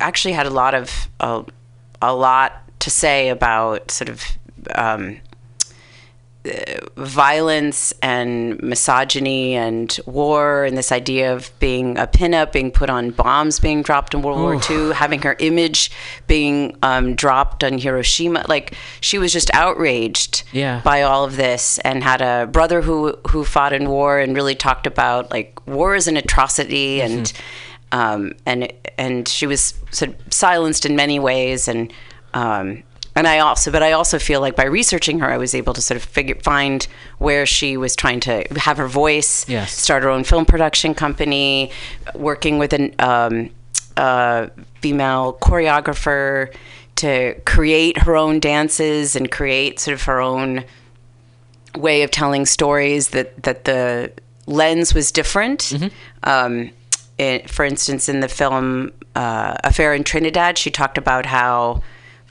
[0.00, 1.44] actually had a lot of a,
[2.02, 4.22] a lot to say about sort of
[4.74, 5.20] um,
[6.96, 13.10] violence and misogyny and war and this idea of being a pinup, being put on
[13.10, 15.90] bombs being dropped in World War II, having her image
[16.26, 18.44] being um, dropped on Hiroshima.
[18.48, 20.82] Like she was just outraged Yeah.
[20.84, 24.54] by all of this and had a brother who who fought in war and really
[24.54, 27.32] talked about like war is an atrocity and
[27.92, 31.92] um, and and she was sort of silenced in many ways and
[32.34, 32.82] um,
[33.16, 35.80] and I also but I also feel like by researching her I was able to
[35.80, 36.86] sort of figure find
[37.18, 39.72] where she was trying to have her voice Yes.
[39.72, 41.70] start her own film production company
[42.14, 43.50] working with an um,
[43.96, 44.48] uh,
[44.80, 46.52] female choreographer
[46.96, 50.64] to create her own dances and create sort of her own
[51.76, 54.12] way of telling stories that that the
[54.46, 55.72] lens was different.
[56.24, 56.70] Um,
[57.18, 61.82] it, for instance, in the film uh, Affair in Trinidad, she talked about how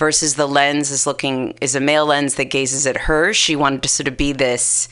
[0.03, 3.33] versus the lens is looking is a male lens that gazes at her.
[3.33, 4.89] She wanted to sort of be this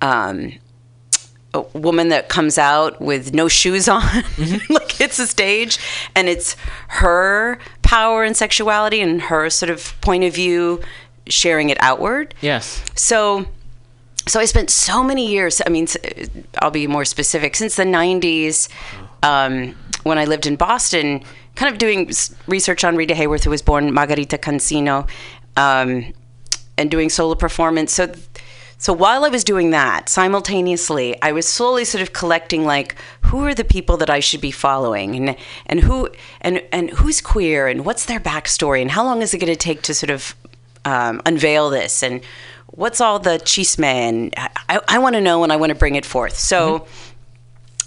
[0.00, 0.54] um,
[1.54, 4.02] a woman that comes out with no shoes on,
[4.68, 5.78] like hits the stage,
[6.16, 6.56] and it's
[6.88, 10.82] her power and sexuality and her sort of point of view
[11.28, 12.34] sharing it outward.
[12.40, 12.82] Yes.
[12.96, 13.46] So,
[14.26, 15.62] so I spent so many years.
[15.64, 15.86] I mean,
[16.58, 17.54] I'll be more specific.
[17.54, 18.68] Since the '90s,
[19.22, 21.22] um, when I lived in Boston,
[21.60, 22.10] kind of doing
[22.46, 25.06] research on Rita Hayworth, who was born Margarita Cansino,
[25.58, 26.10] um,
[26.78, 27.92] and doing solo performance.
[27.92, 28.10] So,
[28.78, 32.96] so while I was doing that, simultaneously, I was slowly sort of collecting like
[33.26, 35.36] who are the people that I should be following, and
[35.66, 36.08] and who
[36.40, 39.64] and and who's queer, and what's their backstory, and how long is it going to
[39.68, 40.34] take to sort of
[40.86, 42.22] um, unveil this, and
[42.68, 44.32] what's all the chisme, and
[44.70, 46.38] I, I, want to know, and I want to bring it forth.
[46.38, 46.86] So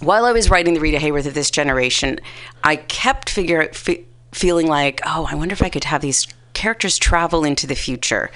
[0.06, 2.20] while I was writing the Rita Hayworth of this generation,
[2.64, 6.98] I kept figure fe- feeling like, oh, I wonder if I could have these characters
[6.98, 8.32] travel into the future,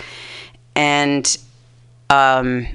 [0.76, 1.38] and
[2.10, 2.68] um,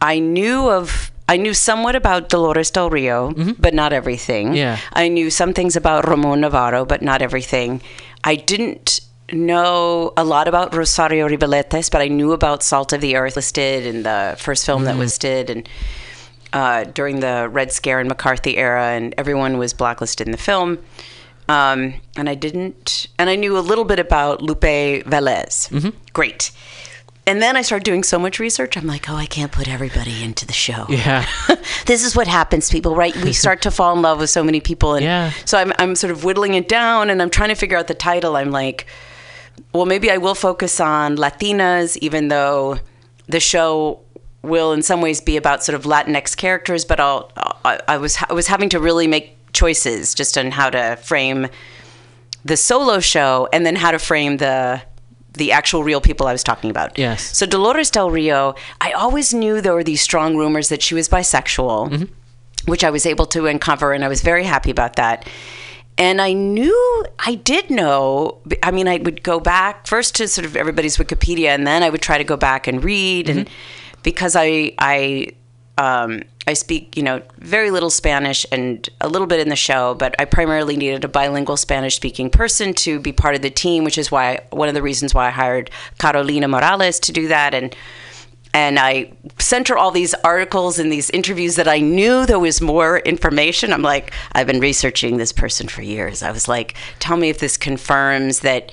[0.00, 1.10] I knew of.
[1.28, 4.54] I knew somewhat about Dolores Del Rio, but not everything.
[4.54, 4.78] Yeah.
[4.92, 7.80] I knew some things about Ramon Novarro, but not everything.
[8.22, 9.00] I didn't
[9.32, 13.86] know a lot about Rosario Revueltas, but I knew about Salt of the Earth listed
[13.86, 15.66] in the first film that was did, and
[16.52, 20.78] uh, during the Red Scare and McCarthy era, and everyone was blacklisted in the film.
[21.48, 25.92] Um, and I didn't, and I knew a little bit about Lupe Velez.
[26.12, 26.50] Great.
[27.26, 28.76] And then I started doing so much research.
[28.76, 30.86] I'm like, oh, I can't put everybody into the show.
[30.88, 31.24] Yeah.
[31.86, 33.14] this is what happens, people, right?
[33.22, 34.94] We start to fall in love with so many people.
[34.94, 35.32] And Yeah.
[35.44, 37.94] so I'm, I'm sort of whittling it down and I'm trying to figure out the
[37.94, 38.36] title.
[38.36, 38.86] I'm like,
[39.72, 42.78] well, maybe I will focus on Latinas, even though
[43.28, 44.00] the show
[44.42, 47.30] will in some ways be about sort of Latinx characters, but I'll,
[47.64, 51.48] I, I was, I was having to really make choices just on how to frame
[52.44, 54.82] the solo show and then how to frame the
[55.34, 56.98] the actual real people I was talking about.
[56.98, 57.34] Yes.
[57.34, 61.08] So Dolores Del Rio, I always knew there were these strong rumors that she was
[61.08, 62.70] bisexual, mm-hmm.
[62.70, 65.26] which I was able to uncover, and I was very happy about that.
[65.96, 68.40] And I knew, I did know.
[68.62, 71.90] I mean, I would go back first to sort of everybody's Wikipedia, and then I
[71.90, 73.54] would try to go back and read, and mm-hmm.
[74.02, 75.28] Because I, I,
[75.78, 79.94] um, I speak, you know, very little Spanish and a little bit in the show,
[79.94, 83.96] but I primarily needed a bilingual Spanish-speaking person to be part of the team, which
[83.96, 87.74] is why one of the reasons why I hired Carolina Morales to do that, and
[88.54, 92.60] and I sent her all these articles and these interviews that I knew there was
[92.60, 93.72] more information.
[93.72, 96.22] I'm like, I've been researching this person for years.
[96.22, 98.70] I was like, tell me if this confirms that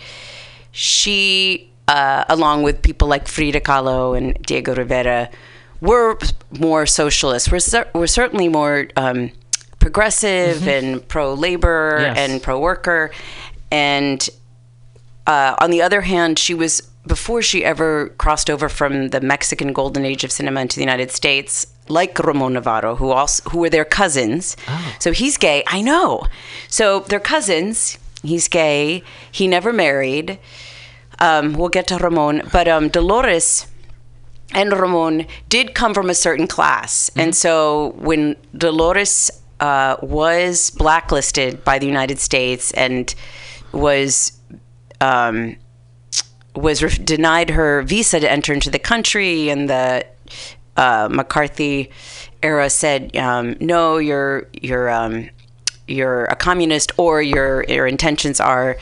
[0.71, 5.29] she, uh, along with people like Frida Kahlo and Diego Rivera,
[5.81, 6.17] were
[6.59, 7.51] more socialist.
[7.51, 9.31] We're, cer- we're certainly more um,
[9.79, 12.17] progressive and pro labor Yes.
[12.17, 13.11] and pro worker.
[13.71, 14.19] And
[15.25, 19.73] uh, on the other hand, she was before she ever crossed over from the Mexican
[19.73, 23.69] golden age of cinema into the United States, like Ramon Novarro, who also who were
[23.69, 24.55] their cousins.
[24.99, 25.63] So he's gay.
[25.67, 26.25] I know.
[26.67, 27.97] So they're cousins.
[28.21, 29.01] He's gay.
[29.31, 30.37] He never married.
[31.19, 33.67] Um, we'll get to Ramon, but um, Dolores
[34.53, 37.11] and Ramon did come from a certain class.
[37.15, 43.13] And so when Dolores uh, was blacklisted by the United States and
[43.71, 44.39] was
[45.01, 45.55] um,
[46.55, 50.05] was re- denied her visa to enter into the country, and the
[50.75, 51.91] uh, McCarthy
[52.41, 55.29] era said, um, "No, you're you're um,
[55.87, 58.77] you're a communist, or your your intentions are."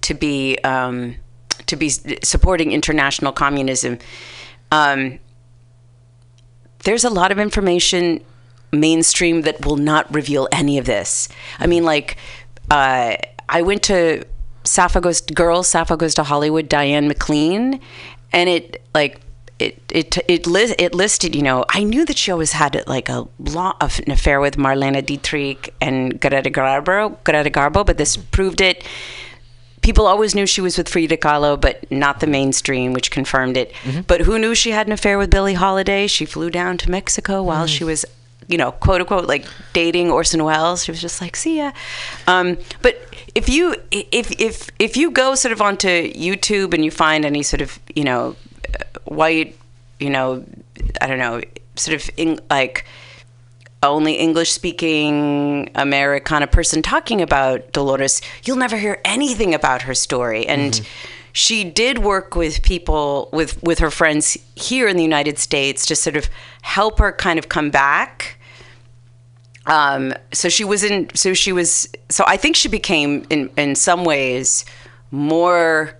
[0.00, 1.16] To be um,
[1.66, 1.90] to be
[2.22, 3.98] supporting international communism.
[4.70, 5.18] Um,
[6.84, 8.24] there's a lot of information
[8.72, 11.28] mainstream that will not reveal any of this.
[11.58, 12.16] I mean, like
[12.70, 13.16] uh,
[13.48, 14.24] I went to
[14.64, 17.80] Sappho goes Girls, Sappho goes to Hollywood, Diana McLellan,
[18.32, 19.20] and it like.
[19.58, 23.08] It it it, li- it listed, you know, I knew that she always had like
[23.08, 28.16] a lot of an affair with Marlene Dietrich and Greta Garbo, Greta Garbo, but this
[28.16, 28.82] proved it
[29.82, 33.72] people always knew she was with Frida Kahlo, but not the mainstream, which confirmed it.
[34.06, 36.06] But who knew she had an affair with Billie Holiday?
[36.06, 38.04] She flew down to Mexico while she was,
[38.48, 40.84] you know, quote unquote, like dating Orson Welles.
[40.84, 41.72] She was just like, see ya.
[42.26, 42.96] Um, but
[43.34, 47.42] if you if if if you go sort of onto YouTube and you find any
[47.42, 48.36] sort of you know
[49.04, 49.58] white,
[50.00, 50.44] you know,
[51.00, 51.42] I don't know,
[51.76, 52.84] sort of in, like
[53.82, 60.46] only English speaking Americana person talking about Dolores, you'll never hear anything about her story.
[60.46, 60.80] And
[61.32, 65.96] she did work with people with with her friends here in the United States to
[65.96, 66.28] sort of
[66.62, 68.38] help her kind of come back
[69.66, 71.08] um, so she was in.
[71.14, 71.88] So she was.
[72.08, 74.64] So I think she became in in some ways
[75.10, 75.96] more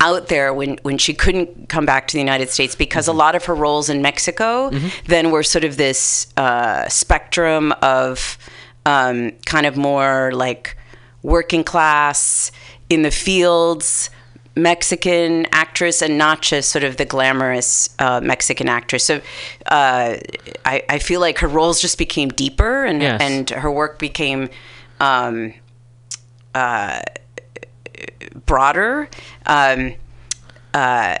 [0.00, 3.34] out there when when she couldn't come back to the United States because a lot
[3.34, 4.70] of her roles in Mexico
[5.06, 8.36] then were sort of this uh, spectrum of
[8.86, 10.76] um, kind of more like
[11.22, 12.52] working class
[12.90, 14.10] in the fields
[14.56, 19.02] Mexican actress and not just sort of the glamorous uh, Mexican actress.
[19.04, 19.16] So
[19.66, 20.16] uh,
[20.64, 23.20] I, I feel like her roles just became deeper and, Yes.
[23.20, 24.48] and her work became
[25.00, 25.54] um,
[26.54, 27.00] uh,
[28.46, 29.08] broader
[29.46, 29.94] um,
[30.72, 31.18] uh,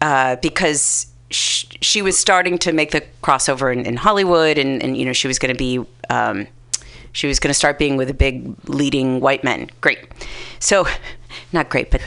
[0.00, 4.96] uh, because sh- she was starting to make the crossover in, in Hollywood and, and,
[4.96, 5.84] you know, she was going to be.
[6.08, 6.46] Um,
[7.12, 9.68] she was going to start being with a big leading white men.
[9.80, 9.98] Great.
[10.60, 10.86] So,
[11.52, 12.00] not great, but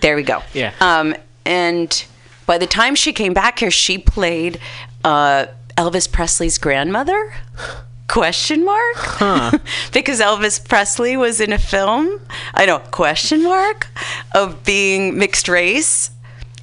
[0.00, 0.42] there we go.
[0.52, 0.72] Yeah.
[0.80, 2.04] Um, and
[2.46, 4.60] by the time she came back here, she played
[5.02, 5.46] uh,
[5.76, 7.34] Elvis Presley's grandmother.
[8.08, 9.20] Question mark?
[9.92, 12.20] because Elvis Presley was in a film.
[12.52, 12.78] I know.
[12.78, 13.88] Question mark
[14.34, 16.10] of being mixed race.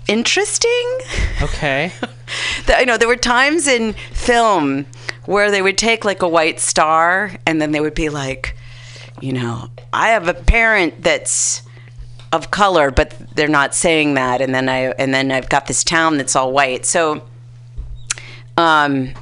[0.08, 1.00] Interesting.
[1.42, 1.92] Okay.
[2.68, 4.86] I know there were times in film
[5.26, 8.56] where they would take like a white star and then they would be like,
[9.20, 11.64] you know, I have a parent that's
[12.32, 15.84] of color, but they're not saying that, and then I and then I've got this
[15.84, 16.86] town that's all white.
[16.86, 17.24] So,
[18.58, 19.14] um,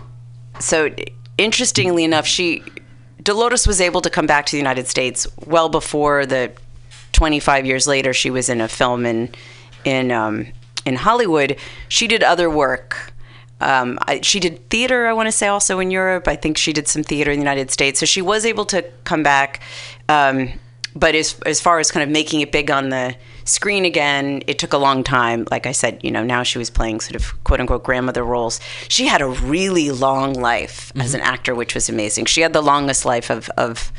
[0.59, 0.89] so
[1.39, 2.63] interestingly enough, she
[3.23, 6.51] Dolores was able to come back to the United States well before the
[7.11, 9.29] 25 years later she was in a film in
[9.83, 10.47] in um,
[10.85, 11.57] in Hollywood.
[11.87, 13.13] She did other work.
[13.61, 16.29] Um, I, she did theater, I want to say, also in Europe.
[16.29, 17.99] I think she did some theater in the United States.
[17.99, 19.61] So she was able to come back.
[20.07, 20.53] Um,
[20.95, 23.15] but as, as far as kind of making it big on the
[23.49, 25.45] screen again, it took a long time.
[25.51, 28.59] Like I said, you know, now she was playing sort of quote unquote grandmother roles.
[28.87, 32.25] She had a really long life as an actor, which was amazing.
[32.25, 33.91] She had the longest life of, of,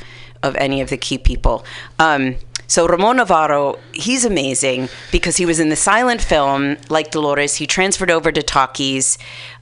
[0.42, 1.64] of any of the key people.
[1.98, 2.36] Um,
[2.66, 7.56] so Ramon Novarro, he's amazing because he was in the silent film like Dolores.
[7.56, 9.18] He transferred over to talkies.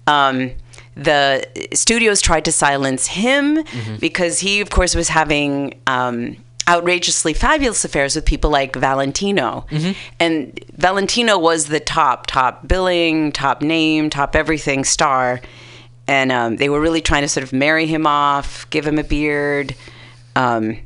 [0.07, 0.53] Um,
[0.95, 3.65] the studios tried to silence him
[4.01, 6.37] because he, of course, was having um,
[6.69, 9.67] outrageously fabulous affairs with people like Valentino.
[10.21, 15.41] And Valentino was the top, top billing, top name, top everything star.
[16.07, 19.05] And um, they were really trying to sort of marry him off, give him a
[19.05, 19.75] beard.
[20.37, 20.79] Um,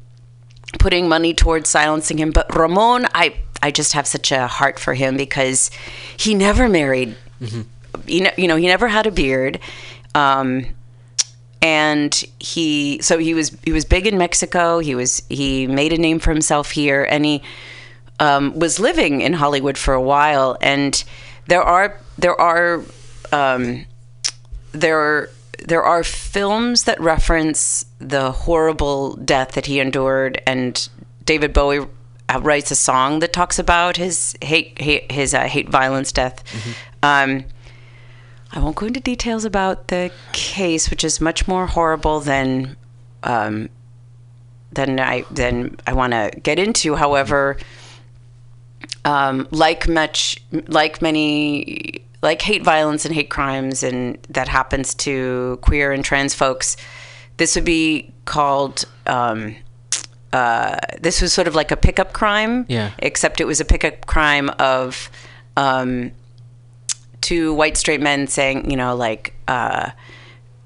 [0.79, 2.31] putting money towards silencing him.
[2.31, 5.71] But Ramon, I I just have such a heart for him because
[6.17, 7.15] he never married.
[8.07, 9.59] You know, you know, he never had a beard.
[10.15, 10.67] Um,
[11.63, 14.81] and he so he was he was big in Mexico.
[14.81, 17.43] He was he made a name for himself here, and he
[18.19, 20.59] um, was living in Hollywood for a while.
[20.61, 21.03] And
[21.47, 22.83] there are there are
[23.31, 23.87] um,
[24.73, 25.31] there are
[25.65, 30.89] there are films that reference the horrible death that he endured, and
[31.25, 31.87] David Bowie
[32.41, 36.43] writes a song that talks about his hate, hate his uh, hate violence death.
[37.05, 37.45] Um,
[38.53, 42.77] I won't go into details about the case, which is much more horrible than
[43.23, 43.69] um,
[44.73, 46.95] than I than I want to get into.
[46.95, 47.57] However,
[49.05, 50.37] um, like much
[50.69, 56.35] like many like hate violence and hate crimes and that happens to queer and trans
[56.35, 56.77] folks,
[57.39, 58.85] this would be called.
[59.07, 59.57] Um,
[60.33, 62.93] uh, this was sort of like a pickup crime, Yeah.
[63.01, 65.11] except it was a pickup crime of
[65.59, 66.11] um,
[67.23, 69.91] two white straight men saying, you know, like, uh,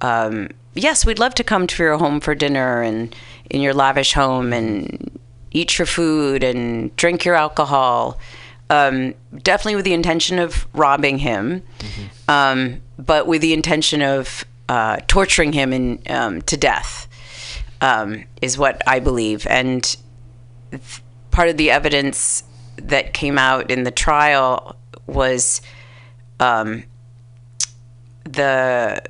[0.00, 3.14] um, yes, we'd love to come to your home for dinner and
[3.48, 5.20] in your lavish home and
[5.52, 8.18] eat your food and drink your alcohol.
[8.68, 11.62] Um, definitely with the intention of robbing him,
[12.26, 17.06] um, but with the intention of uh, torturing him in, um, to death,
[17.80, 19.46] um, is what I believe.
[19.46, 19.96] And
[20.72, 22.42] th- part of the evidence
[22.76, 24.74] that came out in the trial
[25.06, 25.62] was
[26.40, 26.84] um,
[28.24, 29.02] the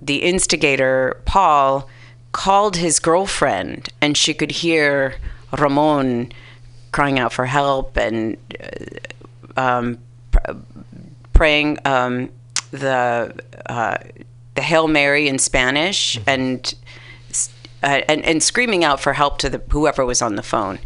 [0.00, 1.88] the instigator Paul
[2.32, 5.14] called his girlfriend, and she could hear
[5.58, 6.32] Ramon
[6.90, 8.36] crying out for help and
[9.56, 9.98] uh, um,
[10.30, 10.52] pr-
[11.32, 12.30] praying um,
[12.70, 13.34] the
[13.66, 13.98] uh,
[14.54, 16.74] the Hail Mary in Spanish and.
[17.84, 20.78] Uh, and, and screaming out for help to the whoever was on the phone.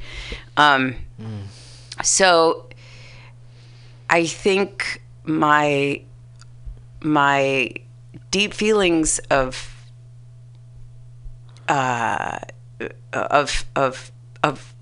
[0.56, 0.94] Um,
[2.02, 2.66] So
[4.08, 6.00] I think my
[7.02, 7.70] my
[8.30, 9.72] deep feelings of
[11.68, 12.38] uh,
[13.12, 14.12] of of
[14.42, 14.74] of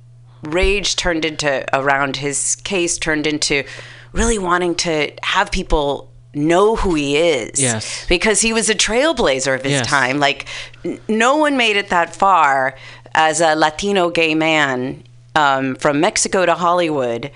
[0.43, 3.65] rage turned into around his case turned into
[4.13, 7.61] really wanting to have people know who he is.
[7.61, 8.05] Yes.
[8.09, 9.87] Because he was a trailblazer of his Yes.
[9.87, 10.19] time.
[10.19, 10.47] Like,
[10.85, 12.75] n- no one made it that far
[13.15, 15.03] as a Latino gay man
[15.37, 17.31] um, from Mexico to Hollywood.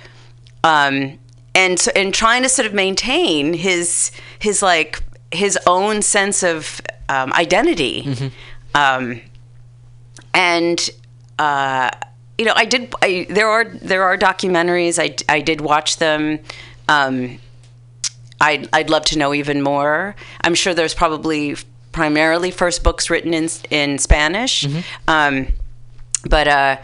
[0.65, 1.19] Um,
[1.59, 5.03] and, so- and trying to sort of maintain his, his like,
[5.33, 8.31] his own sense of um, identity.
[8.75, 9.21] Um,
[10.35, 10.91] and
[11.39, 11.91] uh,
[12.37, 12.95] you know, I did.
[13.03, 14.99] I, there are there are documentaries.
[14.99, 16.39] I, I did watch them.
[16.89, 17.39] Um,
[18.41, 20.15] I'd I'd love to know even more.
[20.43, 21.57] I'm sure there's probably
[21.93, 24.67] primarily first books written in in Spanish,
[25.09, 25.49] um,
[26.29, 26.77] but uh,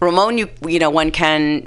[0.00, 1.66] Ramon, you you know, one can.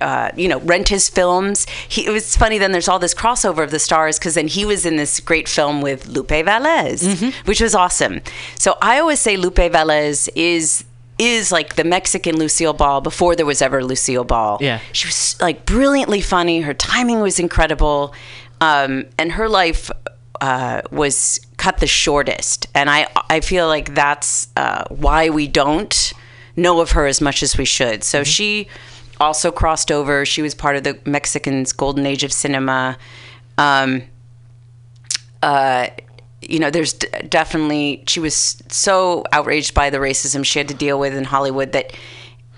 [0.00, 1.66] Uh, you know, rent his films.
[1.88, 2.58] He, it was funny.
[2.58, 5.48] Then there's all this crossover of the stars because then he was in this great
[5.48, 8.20] film with Lupe Velez, which was awesome.
[8.58, 10.84] So I always say Lupe Velez is
[11.18, 14.58] is like the Mexican Lucille Ball before there was ever Lucille Ball.
[14.60, 14.80] Yeah.
[14.92, 16.60] she was like brilliantly funny.
[16.60, 18.12] Her timing was incredible,
[18.60, 19.90] um, and her life
[20.42, 22.66] uh, was cut the shortest.
[22.74, 26.12] And I I feel like that's uh, why we don't
[26.54, 28.04] know of her as much as we should.
[28.04, 28.68] So she
[29.20, 30.24] also crossed over.
[30.24, 32.98] She was part of the Mexicans' golden age of cinema.
[33.58, 34.02] Um,
[35.42, 35.88] uh,
[36.42, 40.74] you know, there's d- definitely she was so outraged by the racism she had to
[40.74, 41.92] deal with in Hollywood that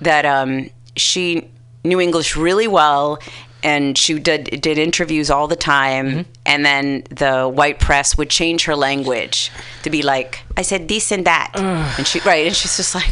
[0.01, 1.49] that um, she
[1.85, 3.19] knew English really well.
[3.65, 8.67] And she did did interviews all the time, and then the white press would change
[8.67, 9.51] her language
[9.83, 11.51] to be like, "I said this and that,"
[11.99, 13.11] and she right, and she's just like,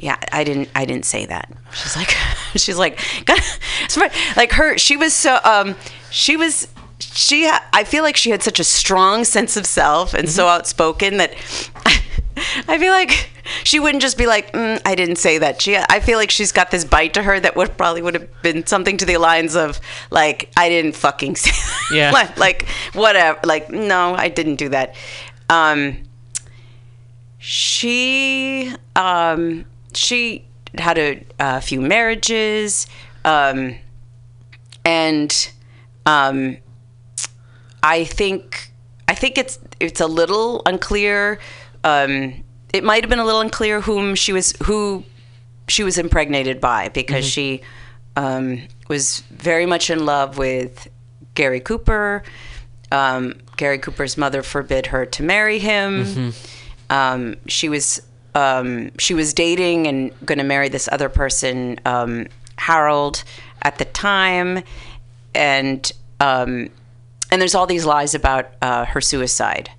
[0.00, 2.08] yeah i didn't i didn't say that she's like
[2.56, 3.40] she's like God,
[4.36, 5.76] like her she was so um
[6.10, 10.14] she was she ha- i feel like she had such a strong sense of self
[10.14, 11.34] and so outspoken that
[12.68, 13.30] i feel like
[13.64, 16.52] she wouldn't just be like mm, i didn't say that she i feel like she's
[16.52, 19.54] got this bite to her that would probably would have been something to the lines
[19.54, 19.80] of
[20.10, 21.90] like i didn't fucking say that.
[21.92, 22.10] Yeah.
[22.10, 24.94] like, like whatever like no i didn't do that
[25.50, 26.04] um
[27.42, 29.64] she um,
[29.94, 30.44] she
[30.78, 32.86] had a, a few marriages,
[33.24, 33.76] um,
[34.84, 35.50] and
[36.06, 36.56] um,
[37.82, 38.70] I think
[39.08, 41.38] I think it's it's a little unclear.
[41.84, 45.04] Um, it might have been a little unclear whom she was who
[45.68, 47.62] she was impregnated by because she
[48.16, 50.88] um, was very much in love with
[51.34, 52.22] Gary Cooper.
[52.92, 56.32] Um, Gary Cooper's mother forbid her to marry him.
[56.90, 58.02] Um, she was
[58.34, 62.26] um, she was dating and going to marry this other person, um,
[62.56, 63.24] Harold,
[63.62, 64.62] at the time,
[65.34, 66.68] and um,
[67.30, 69.70] and there's all these lies about uh, her suicide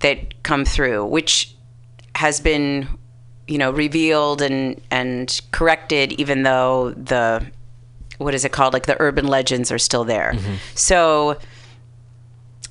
[0.00, 1.54] that come through, which
[2.14, 2.88] has been
[3.46, 7.44] you know revealed and and corrected, even though the
[8.18, 8.72] what is it called?
[8.72, 10.34] Like the urban legends are still there.
[10.74, 11.38] So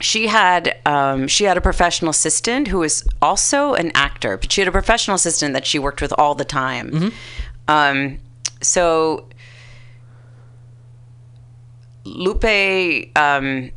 [0.05, 4.61] she had um, she had a professional assistant who was also an actor, but she
[4.61, 7.11] had a professional assistant that she worked with all the time.
[7.67, 8.19] Um,
[8.61, 9.27] so
[12.03, 13.71] Lupe um,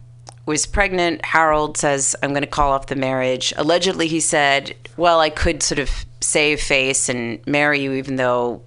[0.44, 1.24] was pregnant.
[1.24, 5.62] Harold says, "I'm going to call off the marriage." Allegedly, he said, "Well, I could
[5.62, 5.88] sort of
[6.20, 8.60] save face and marry you, even though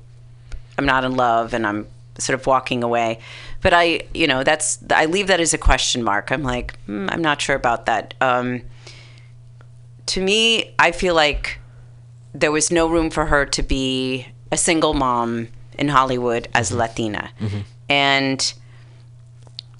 [0.79, 1.85] I'm not in love and I'm
[2.17, 3.19] sort of walking away."
[3.61, 6.31] But I, you know, that's I leave that as a question mark.
[6.31, 8.13] I'm like, hmm, I'm not sure about that.
[8.19, 8.63] Um,
[10.07, 11.59] to me, I feel like
[12.33, 16.77] there was no room for her to be a single mom in Hollywood as a
[16.77, 17.31] Latina,
[17.89, 18.53] and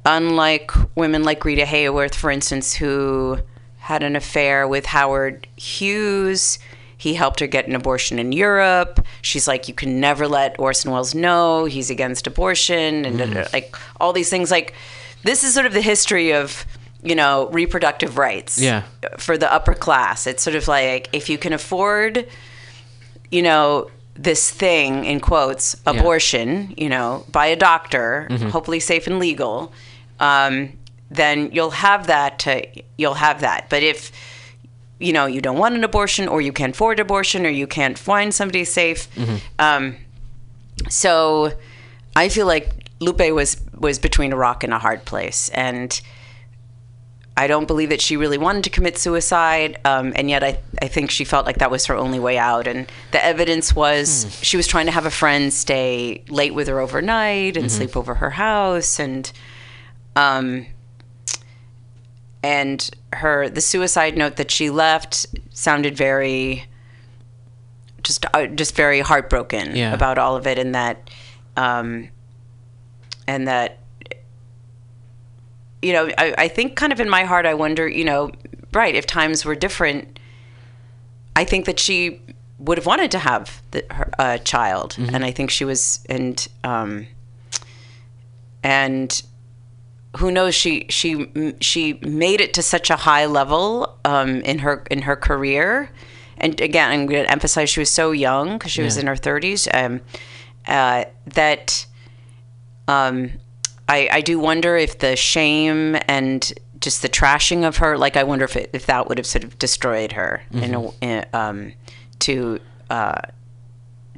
[0.05, 3.39] unlike women like Rita Hayworth, for instance, who
[3.77, 6.59] had an affair with Howard Hughes.
[7.05, 9.03] He helped her get an abortion in Europe.
[9.23, 13.51] She's like, you can never let Orson Welles know he's against abortion, and Mm.
[13.53, 14.51] like all these things.
[14.51, 14.73] Like,
[15.23, 16.63] this is sort of the history of
[17.03, 18.83] you know reproductive rights Yeah.
[19.17, 20.27] for the upper class.
[20.27, 22.27] It's sort of like if you can afford,
[23.31, 29.17] you know, this thing in quotes, abortion, you know, by a doctor, hopefully safe and
[29.17, 29.73] legal,
[30.19, 30.73] um,
[31.09, 32.37] then you'll have that.
[32.43, 32.51] To,
[32.97, 33.69] you'll have that.
[33.69, 34.11] But if
[35.01, 37.97] you know you don't want an abortion, or you can't afford abortion, or you can't
[37.97, 39.07] find somebody safe,
[39.59, 39.95] um,
[40.89, 41.51] so
[42.15, 45.99] I feel like Lupe was was between a rock and a hard place, and
[47.37, 50.87] I don't believe that she really wanted to commit suicide, um, and yet I, I
[50.87, 52.67] think she felt like that was her only way out.
[52.67, 56.79] And the evidence was she was trying to have a friend stay late with her
[56.79, 59.31] overnight and sleep over her house, and
[60.15, 60.67] um,
[62.43, 66.65] and her the suicide note that she left sounded very
[68.03, 69.93] just uh, just very heartbroken Yeah.
[69.93, 71.09] about all of it, and that
[71.55, 72.09] um,
[73.27, 73.77] and that
[75.81, 78.29] you know, I, I think kind of in my heart, I wonder, you know,
[78.71, 80.19] right, if times were different,
[81.35, 82.21] I think that she
[82.59, 86.47] would have wanted to have the, her, a child, and I think she was, and
[86.63, 87.07] um,
[88.63, 89.21] and
[90.17, 94.83] who knows, she she she made it to such a high level um, in her
[94.91, 95.89] in her career,
[96.37, 99.15] and again, I'm going to emphasize she was so young because she was in her
[99.15, 99.67] 30s.
[99.73, 100.01] Um,
[100.67, 101.85] uh, that
[102.87, 103.31] um,
[103.87, 108.23] I, I do wonder if the shame and just the trashing of her, like I
[108.23, 111.73] wonder if it, if that would have sort of destroyed her in a, in, um,
[112.19, 112.59] to
[112.89, 113.21] uh,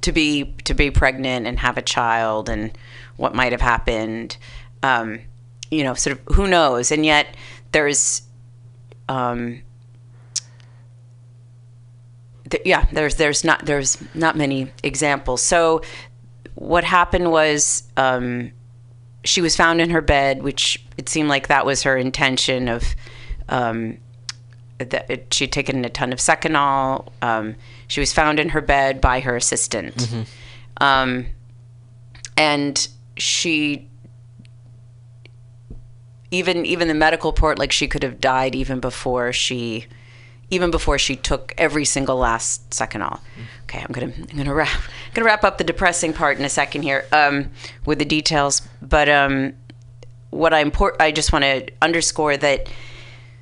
[0.01, 2.77] to be to be pregnant and have a child and
[3.17, 4.37] what might have happened.
[4.81, 5.19] Um,
[5.73, 6.91] you know, sort of who knows?
[6.91, 7.27] And yet
[7.71, 8.21] there's
[9.09, 9.61] um,
[12.49, 15.41] th- yeah, there's there's not there's not many examples.
[15.41, 15.81] So
[16.55, 18.51] what happened was um,
[19.23, 22.83] she was found in her bed, which it seemed like that was her intention of
[23.49, 23.97] um,
[24.77, 27.11] that she'd taken a ton of Seconal.
[27.21, 27.55] Um,
[27.87, 30.07] she was found in her bed by her assistant,
[30.77, 31.27] um,
[32.37, 33.87] and she
[36.33, 39.85] even even the medical report like she could have died even before she
[40.49, 43.19] even before she took every single last Seconal.
[43.63, 44.81] Okay, I'm gonna I'm gonna wrap
[45.13, 47.51] gonna wrap up the depressing part in a second here um,
[47.85, 48.61] with the details.
[48.81, 49.53] But um,
[50.31, 52.67] what I import I just want to underscore that.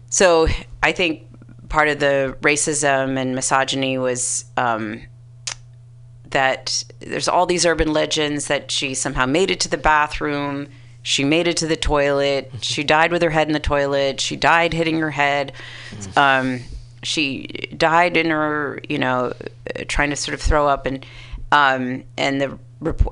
[0.10, 0.48] So
[0.84, 1.24] I think
[1.70, 5.02] part of the racism and misogyny was um,
[6.32, 10.68] that there's all these urban legends that she somehow made it to the bathroom.
[11.04, 12.52] She made it to the toilet.
[12.62, 14.20] She died with her head in the toilet.
[14.20, 15.54] She died hitting her head.
[16.16, 16.62] Um,
[17.04, 19.34] she died in her, you know,
[19.88, 21.06] trying to sort of throw up, and
[21.52, 22.58] um, and the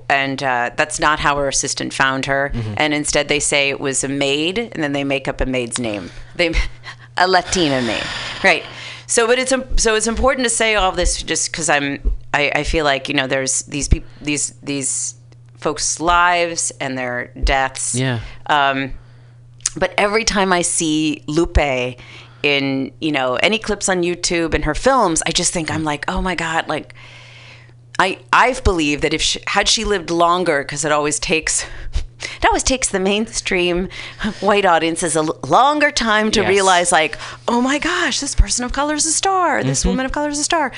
[0.10, 2.52] and uh, that's not how her assistant found her.
[2.78, 5.80] And instead, they say it was a maid, and then they make up a maid's
[5.80, 6.12] name.
[6.36, 6.54] They
[7.18, 8.04] a Latina maid,
[8.44, 8.64] right?
[9.08, 12.64] So, but it's so it's important to say all this just because I'm I, I
[12.64, 15.16] feel like you know there's these people these these
[15.60, 17.94] folks' lives and their deaths.
[17.96, 18.20] Yeah.
[18.48, 18.94] Um,
[19.76, 21.98] but every time I see Lupe
[22.42, 26.06] in you know any clips on YouTube and her films, I just think I'm like,
[26.08, 26.94] oh my god, like
[28.00, 31.66] I I've believed that if she, had she lived longer, because it always takes.
[32.22, 33.88] It always takes the mainstream
[34.42, 36.50] white audiences a l- longer time to Yes.
[36.50, 39.64] realize, like, oh my gosh, this person of color is a star.
[39.64, 40.74] This woman of color is a star.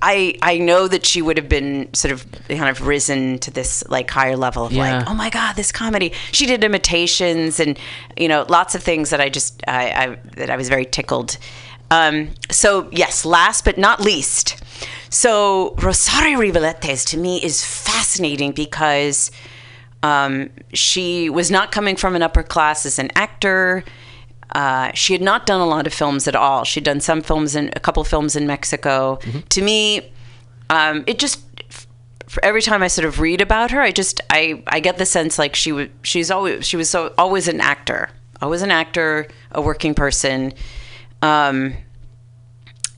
[0.00, 3.82] I I know that she would have been sort of kind of risen to this
[3.88, 4.98] like higher level of Yeah.
[4.98, 6.12] like, oh my god, this comedy.
[6.32, 7.78] She did imitations and
[8.16, 11.38] you know lots of things that I just I, I that I was very tickled.
[11.90, 14.62] Um, so yes, last but not least,
[15.10, 19.30] so Rosario Revueltas to me is fascinating because
[20.02, 23.84] um, she was not coming from an upper class as an actor.
[24.54, 26.64] Uh, she had not done a lot of films at all.
[26.64, 29.18] She'd done some films in a couple films in Mexico.
[29.50, 30.10] To me,
[30.70, 31.40] um, it just
[32.42, 35.38] every time I sort of read about her, I just I I get the sense
[35.38, 39.60] like she was she's always she was so always an actor, always an actor, a
[39.60, 40.52] working person,
[41.22, 41.74] um,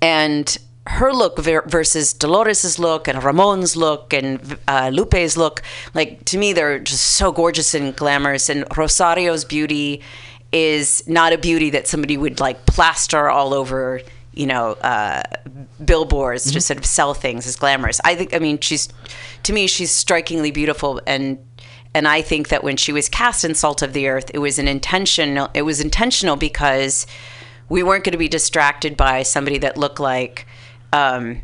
[0.03, 5.63] and her look ver- versus Dolores's look and Ramon's look and uh, Lupe's look,
[5.95, 8.49] like to me, they're just so gorgeous and glamorous.
[8.49, 10.03] And Rosario's beauty
[10.53, 14.01] is not a beauty that somebody would like plaster all over,
[14.35, 15.23] you know, uh,
[15.85, 18.01] billboards to sort of sell things as glamorous.
[18.05, 18.89] I think, I mean, she's
[19.45, 21.39] to me, she's strikingly beautiful and.
[21.93, 24.61] And I think that when she was cast in Salt of the Earth, it was
[24.61, 25.51] an intentional.
[25.55, 27.05] It was intentional because
[27.69, 30.47] we weren't going to be distracted by somebody that looked like
[30.93, 31.43] um,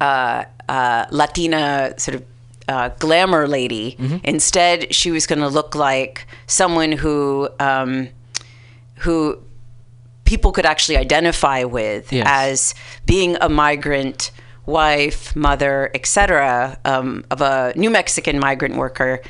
[0.00, 2.24] uh, uh, Latina sort of
[2.72, 3.86] uh, glamour lady.
[4.24, 8.08] Instead, she was going to look like someone who um,
[9.04, 9.14] who
[10.24, 12.24] people could actually identify with Yes.
[12.44, 12.74] as
[13.06, 14.30] being a migrant
[14.66, 19.20] wife, mother, etc., um, of a New Mexican migrant worker,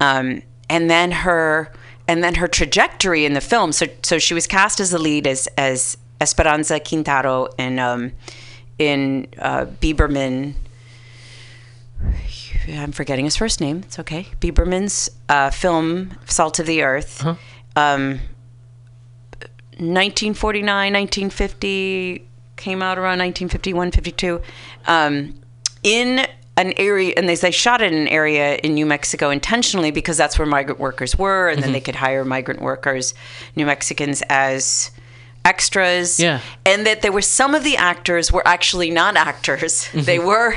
[0.00, 0.26] um,
[0.70, 1.72] and then her
[2.06, 3.72] and then her trajectory in the film.
[3.72, 8.12] So, so she was cast as the lead as as Esperanza Quintero in um,
[8.78, 10.54] in uh, Biberman.
[12.68, 13.78] I'm forgetting his first name.
[13.84, 14.28] It's okay.
[14.40, 17.24] Biberman's uh, film "Salt of the Earth."
[17.76, 18.20] Um,
[19.78, 24.40] 1949, 1950 came out around 1951, 52.
[24.86, 25.34] Um,
[25.82, 26.26] in
[26.56, 30.16] an area, and they, they shot it in an area in New Mexico intentionally because
[30.16, 33.12] that's where migrant workers were, and then they could hire migrant workers,
[33.56, 34.92] New Mexicans, as
[35.44, 36.20] extras.
[36.20, 36.40] Yeah.
[36.64, 39.88] And that there were some of the actors were actually not actors.
[39.92, 40.56] They were,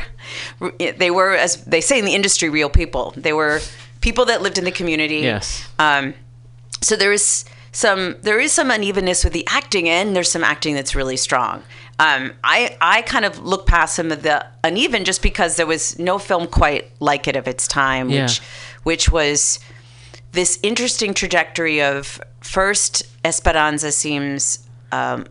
[0.98, 3.14] they were, as they say in the industry, real people.
[3.16, 3.60] They were
[4.02, 5.20] people that lived in the community.
[5.20, 5.68] Yes.
[5.80, 6.14] Um,
[6.82, 10.74] so there is some there is some unevenness with the acting and there's some acting
[10.74, 11.62] that's really strong
[11.99, 15.98] um, I, I kind of look past some of the uneven just because there was
[15.99, 18.24] no film quite like it of its time Yeah.
[18.24, 18.40] which
[18.84, 19.60] which was
[20.32, 24.60] this interesting trajectory of first Esperanza seems
[24.91, 25.26] um,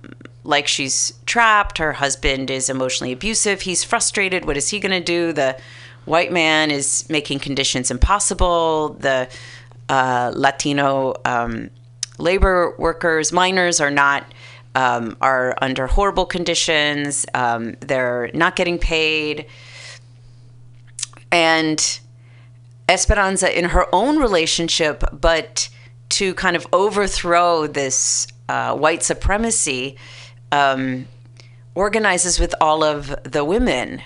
[0.46, 1.78] like she's trapped.
[1.78, 3.62] Her husband is emotionally abusive.
[3.62, 4.44] He's frustrated.
[4.44, 5.32] What is he going to do?
[5.32, 5.58] The
[6.04, 8.96] white man is making conditions impossible.
[9.00, 9.28] The
[9.88, 11.70] uh, Latino um,
[12.18, 14.24] labor workers, miners, are not.
[14.74, 17.24] Um, are under horrible conditions.
[17.32, 19.46] Um, they're not getting paid.
[21.32, 21.98] And
[22.86, 25.70] Esperanza in her own relationship, but
[26.10, 29.96] to kind of overthrow this uh, white supremacy,
[30.52, 31.06] um,
[31.74, 34.02] organizes with all of the women,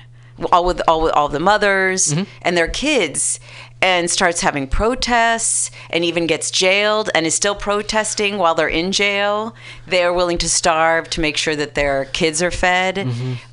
[0.52, 3.38] all with all with all the mothers and their kids,
[3.82, 8.90] and starts having protests, and even gets jailed, and is still protesting while they're in
[8.92, 9.54] jail.
[9.86, 13.06] They are willing to starve to make sure that their kids are fed,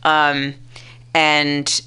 [0.03, 0.55] um,
[1.14, 1.81] and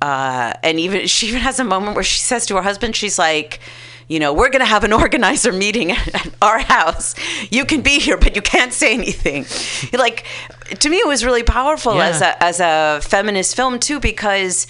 [0.00, 3.18] uh, and even she even has a moment where she says to her husband, she's
[3.18, 3.60] like,
[4.08, 7.14] you know, we're going to have an organizer meeting at, at our house.
[7.50, 9.44] You can be here, but you can't say anything.
[9.98, 10.24] Like,
[10.80, 12.08] to me, it was really powerful Yeah.
[12.08, 14.66] as a as a feminist film too, because.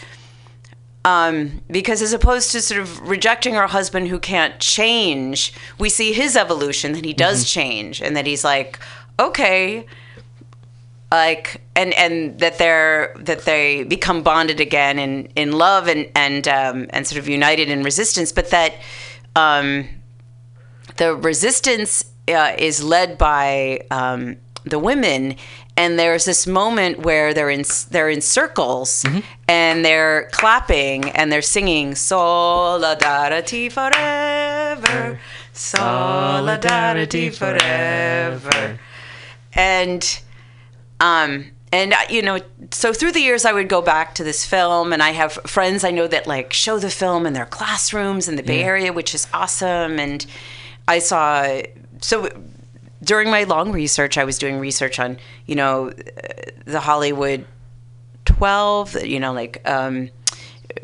[1.04, 6.12] Um, because as opposed to sort of rejecting her husband who can't change, we see
[6.12, 8.78] his evolution that he does change and that he's like,
[9.18, 9.86] okay,
[11.10, 16.46] like and and that they're that they become bonded again in in love and and
[16.46, 18.74] um, and sort of united in resistance, but that
[19.36, 19.88] um,
[20.96, 25.36] the resistance uh, is led by um, the women.
[25.76, 29.04] And there's this moment where they're in they're in circles
[29.46, 35.20] and they're clapping and they're singing "Solidarity forever,
[35.52, 38.80] solidarity forever,"
[39.52, 40.20] and
[40.98, 42.38] um and uh, you know
[42.70, 45.84] so through the years i would go back to this film and i have friends
[45.84, 49.14] i know that like show the film in their classrooms in the bay area which
[49.14, 50.26] is awesome and
[50.86, 51.60] i saw
[52.00, 52.28] so
[53.02, 55.90] during my long research i was doing research on you know
[56.64, 57.44] the hollywood
[58.24, 60.10] 12 you know like um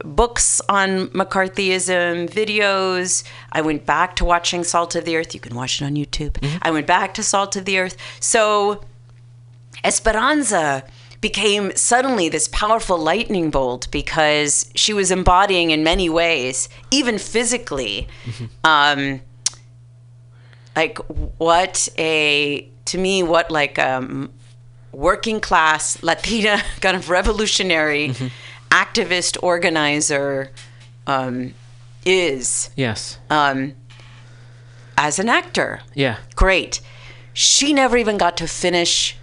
[0.04, 3.22] books on McCarthyism, videos.
[3.52, 5.34] I went back to watching Salt of the Earth.
[5.34, 6.36] You can watch it on YouTube.
[6.62, 7.96] I went back to Salt of the Earth.
[8.18, 8.82] So
[9.84, 10.82] Esperanza
[11.20, 18.08] became suddenly this powerful lightning bolt because she was embodying in many ways, even physically,
[18.64, 19.20] um,
[20.76, 20.98] like
[21.38, 24.30] what a to me what like um
[24.92, 28.12] working class Latina kind of revolutionary
[28.70, 30.50] activist organizer
[31.06, 31.54] um,
[32.04, 33.18] is Yes.
[33.30, 33.74] um,
[34.98, 35.80] as an actor.
[35.94, 36.18] Yeah.
[36.36, 36.80] Great.
[37.32, 39.16] She never even got to finish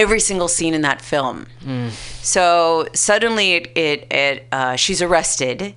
[0.00, 1.46] every single scene in that film.
[2.22, 5.74] So suddenly, it, it, it uh, she's arrested.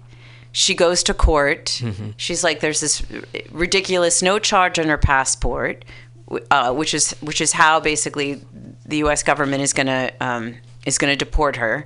[0.52, 1.82] She goes to court.
[2.18, 3.04] She's like, there's this
[3.52, 5.84] ridiculous no charge on her passport,
[6.52, 8.42] uh, which is which is how basically
[8.86, 9.24] the U.S.
[9.24, 10.56] government is gonna um,
[10.86, 11.86] is gonna deport her.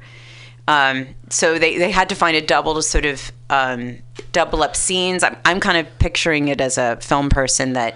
[0.68, 4.00] Um, so they, they had to find a double to sort of um,
[4.34, 5.24] double up scenes.
[5.24, 7.96] I'm, I'm kind of picturing it as a film person that,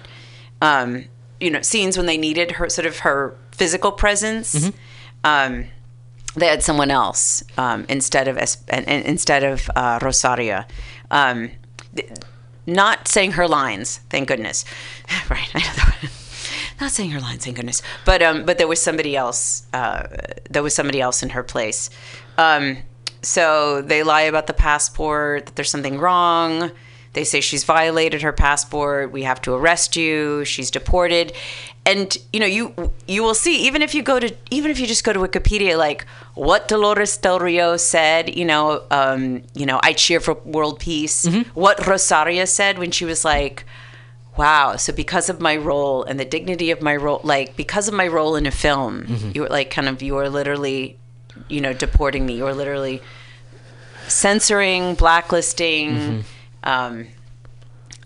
[0.62, 1.04] um,
[1.42, 4.72] you know, scenes when they needed her sort of her physical presence.
[5.23, 5.65] Um,
[6.36, 10.65] they had someone else um, instead of Es- and, and instead of uh, Rosaria.
[11.10, 11.52] Um,
[12.65, 14.64] not saying her lines, thank goodness.
[15.30, 16.11] right, I know that.
[16.80, 17.84] Not saying her lines, thank goodness.
[18.06, 19.68] But um, but there was somebody else.
[19.72, 20.07] Uh,
[20.49, 21.91] there was somebody else in her place.
[22.40, 22.78] Um,
[23.22, 25.45] so they lie about the passport.
[25.45, 26.72] That there's something wrong.
[27.14, 29.12] They say she's violated her passport.
[29.12, 30.46] We have to arrest you.
[30.46, 31.34] She's deported.
[31.86, 34.88] And you know, you you will see even if you go to even if you
[34.88, 36.06] just go to Wikipedia, like
[36.36, 38.36] what Dolores Del Rio said.
[38.36, 41.26] You know, um, you know, I cheer for world peace.
[41.26, 41.50] Mm-hmm.
[41.60, 43.66] What Rosaria said when she was like,
[44.38, 47.94] "Wow." So because of my role and the dignity of my role, like because of
[47.94, 49.32] my role in a film, mm-hmm.
[49.34, 50.98] you were like kind of you are literally,
[51.50, 52.38] you know, deporting me.
[52.38, 53.02] You are literally
[54.08, 56.20] censoring, blacklisting, mm-hmm.
[56.64, 57.08] Um,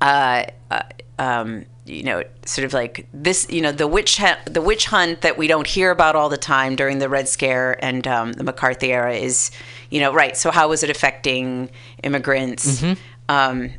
[0.01, 0.81] uh, uh,
[1.19, 5.21] um, you know, sort of like this, you know, the witch hunt, the witch hunt
[5.21, 8.43] that we don't hear about all the time during the Red Scare and um, the
[8.43, 9.51] McCarthy era is,
[9.91, 10.35] you know, right.
[10.35, 11.69] So how was it affecting
[12.03, 12.81] immigrants?
[13.29, 13.71] Um,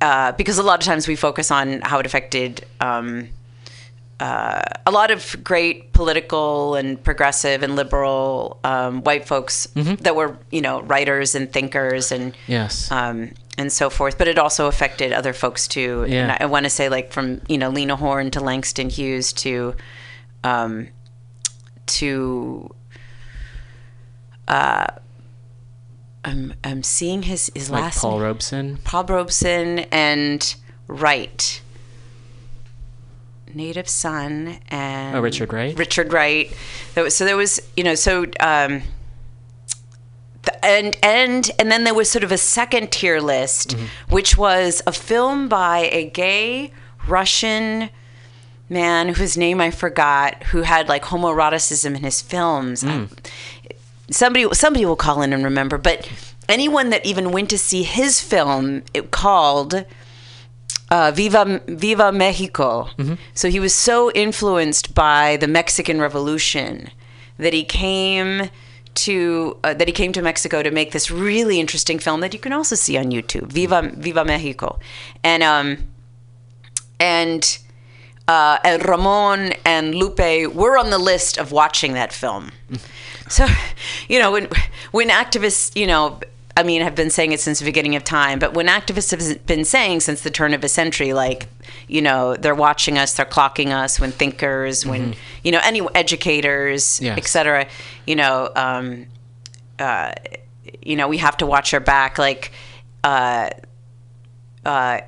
[0.00, 3.28] uh, because a lot of times we focus on how it affected um,
[4.20, 9.66] uh, a lot of great political and progressive and liberal um, white folks
[10.02, 12.90] that were, you know, writers and thinkers and Yes.
[13.58, 14.16] And so forth.
[14.16, 16.06] But it also affected other folks too.
[16.08, 19.32] And I, I want to say like from you know Lena Horne to Langston Hughes
[19.34, 19.74] to
[20.44, 20.88] um,
[21.86, 22.74] to
[24.46, 24.86] uh,
[26.24, 28.22] I'm I'm seeing his his Like last Paul name.
[28.22, 28.78] Robeson.
[28.84, 30.54] Paul Robeson and
[30.86, 31.60] Wright.
[33.54, 35.76] Native Son and Oh, Richard Wright?
[35.78, 36.52] Richard Wright.
[37.08, 38.82] So there was, you know, so um,
[40.62, 44.14] and and and then there was sort of a second tier list, Mm-hmm.
[44.14, 46.72] which was a film by a gay
[47.06, 47.90] Russian
[48.68, 52.84] man whose name I forgot, who had like homoeroticism in his films.
[52.84, 53.10] Mm.
[53.10, 53.74] I-
[54.10, 56.08] somebody somebody will call in and remember, but
[56.48, 59.84] anyone that even went to see his film, it called
[60.90, 62.88] uh, Viva Viva Mexico.
[63.34, 66.90] So he was so influenced by the Mexican Revolution
[67.38, 68.48] that he came
[68.94, 72.40] to uh, that he came to Mexico to make this really interesting film that you
[72.40, 73.52] can also see on YouTube.
[73.52, 74.78] Viva Viva Mexico,
[75.22, 75.88] and um,
[77.00, 77.58] and
[78.26, 82.52] uh, and Ramon and Lupe were on the list of watching that film.
[83.28, 83.46] So,
[84.08, 84.48] you know, when
[84.90, 86.20] when activists, you know,
[86.58, 89.46] I mean, have been saying it since the beginning of time, but when activists have
[89.46, 91.46] been saying since the turn of a century, like,
[91.86, 95.14] you know, they're watching us, they're clocking us, when thinkers, when
[95.44, 97.16] you know, any educators, Yes.
[97.16, 97.68] et cetera,
[98.08, 99.06] you know, um,
[99.78, 100.12] uh,
[100.82, 102.50] you know, we have to watch our back, like.
[103.04, 103.50] Uh,
[104.66, 105.00] uh,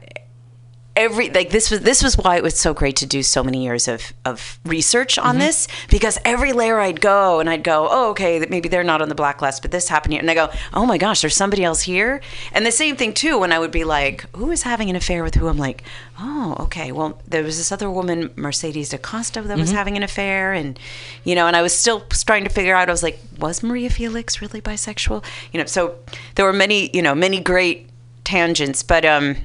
[1.00, 3.64] every like this was this was why it was so great to do so many
[3.64, 8.10] years of of research on this because every layer I'd go and I'd go oh
[8.10, 10.20] okay that maybe they're not on the blacklist but this happened here.
[10.20, 12.20] And I go oh my gosh there's somebody else here?
[12.52, 15.24] And the same thing too when I would be like who is having an affair
[15.24, 15.48] with who?
[15.48, 15.82] I'm like
[16.18, 20.52] oh okay well there was this other woman Mercedes Acosta that was having an affair
[20.52, 20.78] and
[21.24, 23.88] you know and I was still trying to figure out I was like was Maria
[23.88, 25.24] Felix really bisexual?
[25.52, 25.94] You know so
[26.34, 27.88] there were many you know many great
[28.24, 29.36] tangents but um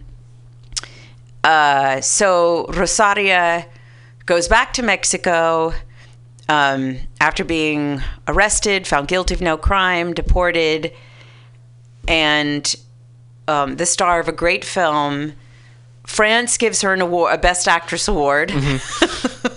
[1.45, 3.67] uh, so Rosaria
[4.25, 5.73] goes back to Mexico
[6.49, 10.91] um, after being arrested, found guilty of no crime, deported,
[12.07, 12.75] and
[13.47, 15.33] um, the star of a great film.
[16.07, 18.51] France gives her an award, a Best Actress award.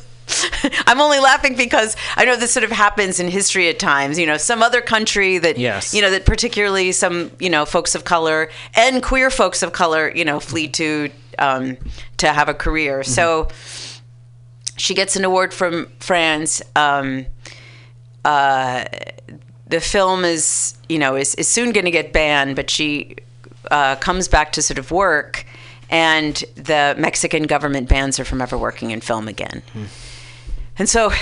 [0.86, 4.18] I'm only laughing because I know this sort of happens in history at times.
[4.18, 5.94] You know, some other country that, Yes.
[5.94, 10.10] you know, that particularly some, you know, folks of color and queer folks of color,
[10.14, 11.76] you know, flee to um,
[12.18, 13.02] to have a career.
[13.04, 13.48] So
[14.76, 16.62] she gets an award from France.
[16.76, 17.26] Um,
[18.24, 18.84] uh,
[19.66, 23.16] the film is, you know, is, is soon going to get banned, but she
[23.70, 25.44] uh, comes back to sort of work,
[25.90, 29.62] and the Mexican government bans her from ever working in film again.
[30.78, 31.12] And so,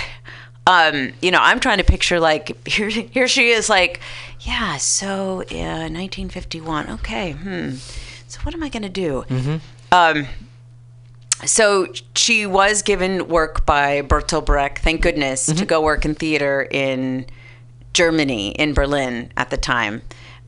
[0.65, 3.99] um, you know, I'm trying to picture like here, here she is, like,
[4.41, 4.77] yeah.
[4.77, 6.89] So, uh, 1951.
[6.91, 7.31] Okay.
[7.31, 7.71] Hmm.
[8.27, 9.23] So, what am I going to do?
[9.91, 10.27] Um,
[11.45, 16.67] so she was given work by Bertolt Brecht, thank goodness, to go work in theater
[16.71, 17.27] in
[17.93, 20.01] Germany, in Berlin at the time,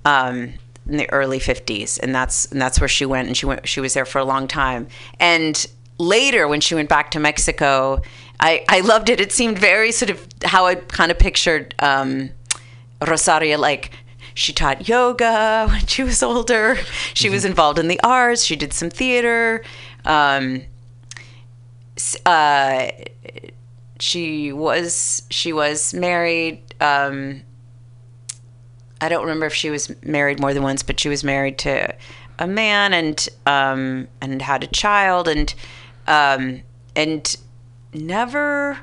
[0.03, 0.53] um,
[0.87, 3.67] in the early '50s, and that's and that's where she went, and she went.
[3.67, 4.87] She was there for a long time,
[5.19, 5.67] and
[5.99, 8.01] later when she went back to Mexico,
[8.39, 9.19] I I loved it.
[9.19, 12.31] It seemed very sort of how I kind of pictured um,
[13.05, 13.91] Rosaria like.
[14.35, 16.77] She taught yoga when she was older.
[17.13, 18.43] She was involved in the arts.
[18.43, 19.63] She did some theater.
[20.05, 20.63] Um,
[22.25, 22.87] uh,
[23.99, 26.63] she was she was married.
[26.79, 27.41] Um,
[29.01, 31.93] I don't remember if she was married more than once, but she was married to
[32.37, 35.53] a man and um, and had a child and
[36.07, 36.61] um,
[36.95, 37.35] and
[37.93, 38.77] never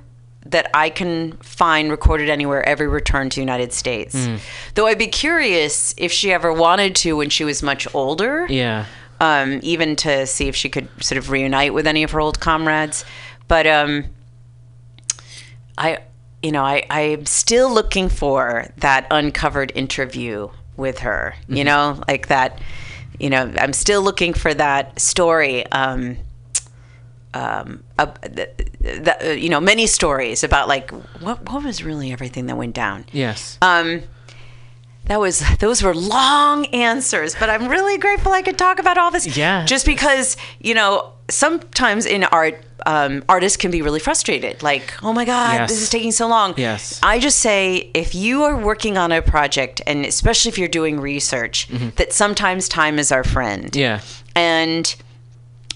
[0.44, 4.28] that I can find recorded anywhere every return to United States.
[4.74, 8.84] Though I'd be curious if she ever wanted to when she was much older Yeah.
[9.20, 12.38] um, even to see if she could sort of reunite with any of her old
[12.38, 13.04] comrades.
[13.48, 14.04] But um,
[15.78, 15.98] I,
[16.42, 21.34] you know, I, I'm still looking for that uncovered interview with her.
[21.48, 22.60] You know, like that.
[23.18, 25.66] You know, I'm still looking for that story.
[25.72, 26.18] Um,
[27.40, 28.06] um, uh,
[28.36, 28.48] th-
[28.82, 30.90] th- uh, you know, many stories about like
[31.24, 33.04] what what was really everything that went down.
[33.12, 33.58] Yes.
[33.62, 34.02] Um,
[35.10, 39.10] that was those were long answers, but I'm really grateful I could talk about all
[39.10, 39.36] this.
[39.36, 39.64] Yeah.
[39.64, 42.54] Just because you know sometimes in art,
[42.86, 44.62] um, artists can be really frustrated.
[44.62, 45.70] Like, oh my god, Yes.
[45.70, 46.54] this is taking so long.
[46.56, 47.00] Yes.
[47.02, 51.00] I just say if you are working on a project, and especially if you're doing
[51.00, 53.64] research, that sometimes time is our friend.
[53.72, 53.78] Mm-hmm.
[53.80, 54.00] yeah.
[54.34, 54.94] And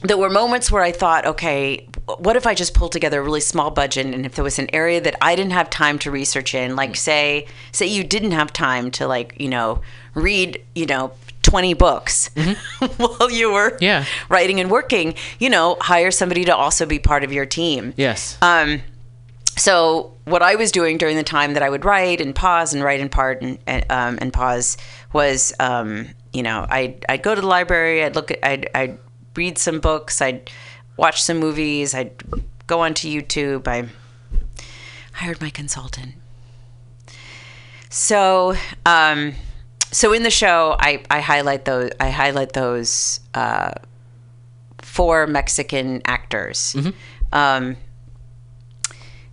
[0.03, 1.87] there were moments where I thought, okay,
[2.19, 4.69] what if I just pulled together a really small budget and if there was an
[4.75, 8.53] area that I didn't have time to research in, like say say you didn't have
[8.53, 9.83] time to like, you know,
[10.15, 11.13] read, you know,
[11.43, 12.31] 20 books
[12.97, 13.85] while you were Mm-hmm.
[13.85, 14.05] Yeah.
[14.29, 17.95] writing and working, you know, hire somebody to also be part of your team.
[17.97, 18.37] Yes.
[18.43, 18.81] Um,
[19.57, 22.83] so what I was doing during the time that I would write and pause and
[22.83, 24.77] write and part and and, um, and pause
[25.13, 28.99] was, um, you know, I'd, I'd go to the library, I'd look at, I'd, I'd
[29.37, 30.51] read some books, I'd
[30.97, 32.13] watch some movies, I'd
[32.67, 33.89] go onto YouTube, I
[35.13, 36.15] hired my consultant.
[37.89, 38.55] So,
[38.87, 39.35] um,
[39.91, 43.73] so in the show, I, I highlight those, I highlight those, uh,
[44.79, 46.75] four Mexican actors.
[47.33, 47.77] Um,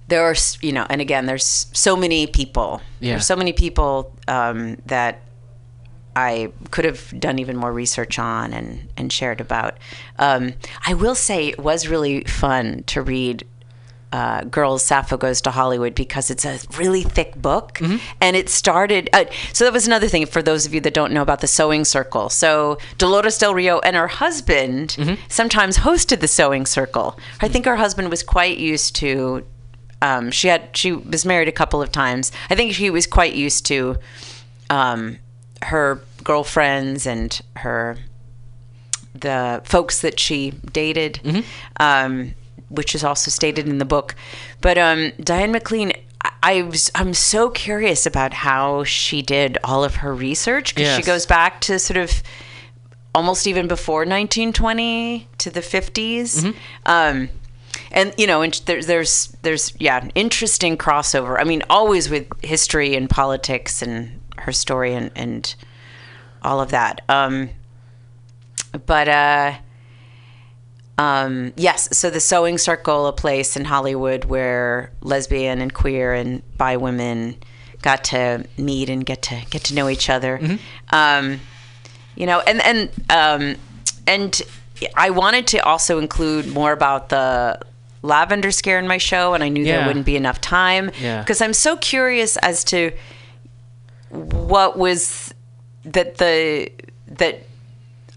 [0.07, 2.81] there are, you know, and again, there's so many people.
[2.99, 3.13] Yeah.
[3.13, 5.21] There's so many people um, that
[6.17, 9.77] I could have done even more research on and, and shared about.
[10.17, 10.53] Um,
[10.83, 13.45] I will say it was really fun to read
[14.11, 17.79] uh, Girls Sappho Goes to Hollywood because it's a really thick book.
[18.19, 21.11] And it started, uh, so that was another thing for those of you that don't
[21.11, 22.29] know about the sewing circle.
[22.29, 27.19] So Dolores Del Rio and her husband sometimes hosted the sewing circle.
[27.41, 29.45] I think her husband was quite used to
[30.01, 32.31] um, she had she was married a couple of times.
[32.49, 33.97] I think she was quite used to
[34.69, 35.17] um,
[35.63, 37.97] her girlfriends and her
[39.15, 41.19] the folks that she dated,
[41.79, 42.35] um,
[42.69, 44.13] which is also stated in the book.
[44.59, 49.85] But um, Diana McLellan, I, I was I'm so curious about how she did all
[49.85, 52.11] of her research because she goes back to sort of
[53.15, 56.43] almost even before 1920 to the 50s.
[56.85, 57.29] Um,
[57.91, 61.39] and you know, and there's there's there's yeah, an interesting crossover.
[61.39, 65.55] I mean, always with history and politics and her story and and
[66.43, 67.01] all of that.
[67.09, 67.49] Um,
[68.85, 69.53] but uh,
[70.97, 76.41] um, yes, so the Sewing Circle, a place in Hollywood where lesbian and queer and
[76.57, 77.35] bi women
[77.81, 80.39] got to meet and get to get to know each other.
[80.91, 81.39] Um,
[82.15, 83.55] you know, and and um,
[84.07, 84.41] and
[84.95, 87.59] I wanted to also include more about the
[88.01, 91.21] lavender scare in my show, and I knew there wouldn't be enough time Yeah.
[91.21, 92.91] because I'm so curious as to
[94.09, 95.33] what was
[95.93, 96.69] that the
[97.07, 97.43] that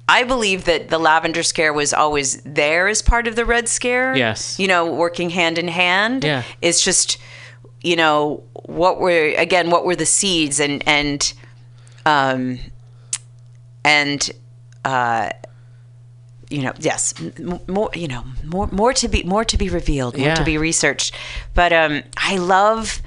[0.08, 4.16] I believe that the lavender scare was always there as part of the red scare.
[4.16, 4.58] Yes.
[4.58, 6.24] You know, working hand in hand.
[6.24, 6.42] Yeah.
[6.60, 7.18] It's just,
[7.80, 11.32] you know, what were again, what were the seeds and and
[12.04, 12.58] um
[13.84, 14.30] and
[14.84, 15.30] uh
[16.50, 17.14] you know, yes,
[17.68, 20.34] more, you know, more, more to be, more to be revealed, more Yeah.
[20.34, 21.14] to be researched.
[21.54, 23.00] But um, I love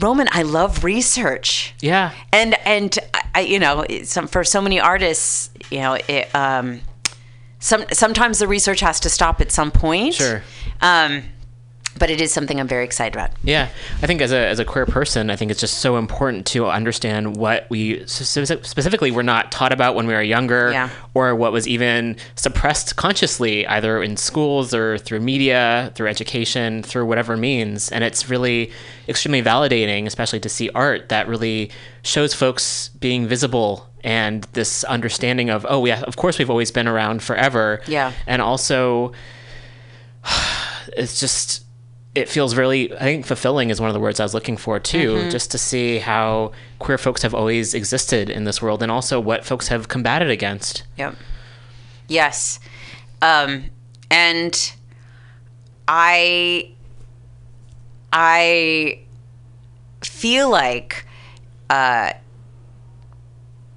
[0.00, 0.28] Roman.
[0.32, 2.12] I love research yeah.
[2.32, 2.98] and and
[3.34, 6.80] I- you know, some for so many artists, you know, it, um,
[7.58, 10.14] some sometimes the research has to stop at some point.
[10.14, 10.42] Sure.
[10.80, 11.22] Um,
[11.98, 13.30] but it is something I'm very excited about.
[13.42, 13.68] Yeah,
[14.02, 16.66] I think as a, as a queer person, I think it's just so important to
[16.66, 20.88] understand what we speci- specifically were not taught about when we were younger, Yeah.
[21.14, 27.06] or what was even suppressed consciously, either in schools or through media, through education, through
[27.06, 27.90] whatever means.
[27.90, 28.70] And it's really
[29.08, 31.70] extremely validating, especially to see art that really
[32.02, 36.88] shows folks being visible and this understanding of, oh, yeah, of course we've always been
[36.88, 37.82] around forever.
[37.86, 38.12] Yeah.
[38.26, 39.12] And also,
[40.96, 41.64] it's just
[42.14, 44.80] it feels really i think fulfilling is one of the words i was looking for
[44.80, 45.30] too Mm-hmm.
[45.30, 46.50] just to see how
[46.80, 50.82] queer folks have always existed in this world and also what folks have combated against
[50.98, 51.14] Yep.
[52.08, 52.58] Yes.
[53.22, 53.66] Um,
[54.10, 54.72] and
[55.86, 56.70] I
[58.12, 59.00] I
[60.02, 61.06] feel like
[61.68, 62.12] uh,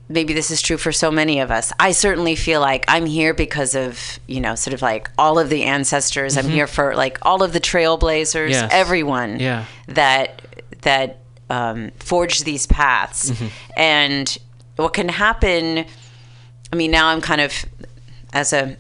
[0.10, 1.72] maybe this is true for so many of us.
[1.80, 5.50] I certainly feel like I'm here because of, you know, sort of like all of
[5.50, 6.38] the ancestors.
[6.38, 8.70] I'm here for like all of the trailblazers, Yes.
[8.74, 9.66] everyone Yeah.
[9.88, 10.42] that
[10.82, 11.20] that
[11.50, 13.32] um, forged these paths.
[13.78, 14.38] And
[14.76, 15.86] what can happen
[16.72, 17.54] I mean, now I'm kind of
[18.34, 18.76] as a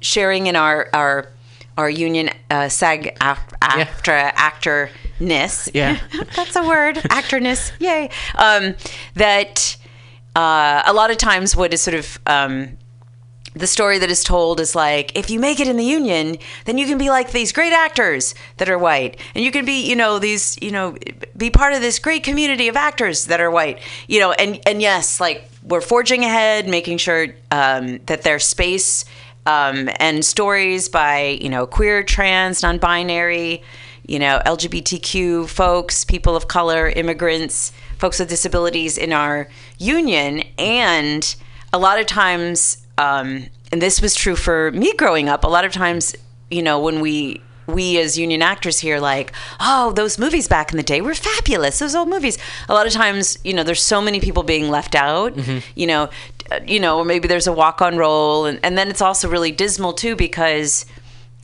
[0.00, 1.28] sharing in our our
[1.76, 5.70] our union uh, SAG af- AFTRA actorness.
[5.74, 5.98] Yeah.
[6.36, 6.96] that's a word.
[6.96, 7.70] Actorness.
[7.78, 8.10] Yay.
[8.34, 8.74] Um,
[9.14, 9.76] that
[10.38, 12.78] uh, a lot of times what is sort of um,
[13.54, 16.78] the story that is told is like if you make it in the union then
[16.78, 19.18] you can be like these great actors that are white.
[19.34, 20.96] And you can be you know these you know
[21.36, 24.80] be part of this great community of actors that are white you know and and
[24.80, 29.04] yes like we're forging ahead making sure um, that there's space
[29.44, 33.60] um, and stories by you know queer trans non-binary
[34.06, 39.48] you know lgbtq folks people of color immigrants folks with disabilities in our
[39.78, 40.42] union.
[40.56, 41.34] And
[41.72, 45.64] a lot of times um, and this was true for me growing up a lot
[45.64, 46.14] of times
[46.50, 50.76] you know when we we as union actors here like oh those movies back in
[50.76, 51.78] the day were fabulous.
[51.78, 52.38] Those old movies.
[52.68, 55.34] A lot of times you know there's so many people being left out
[55.76, 56.08] you know
[56.50, 59.28] uh, you know, or maybe there's a walk on role, and, and then it's also
[59.28, 60.86] really dismal too because,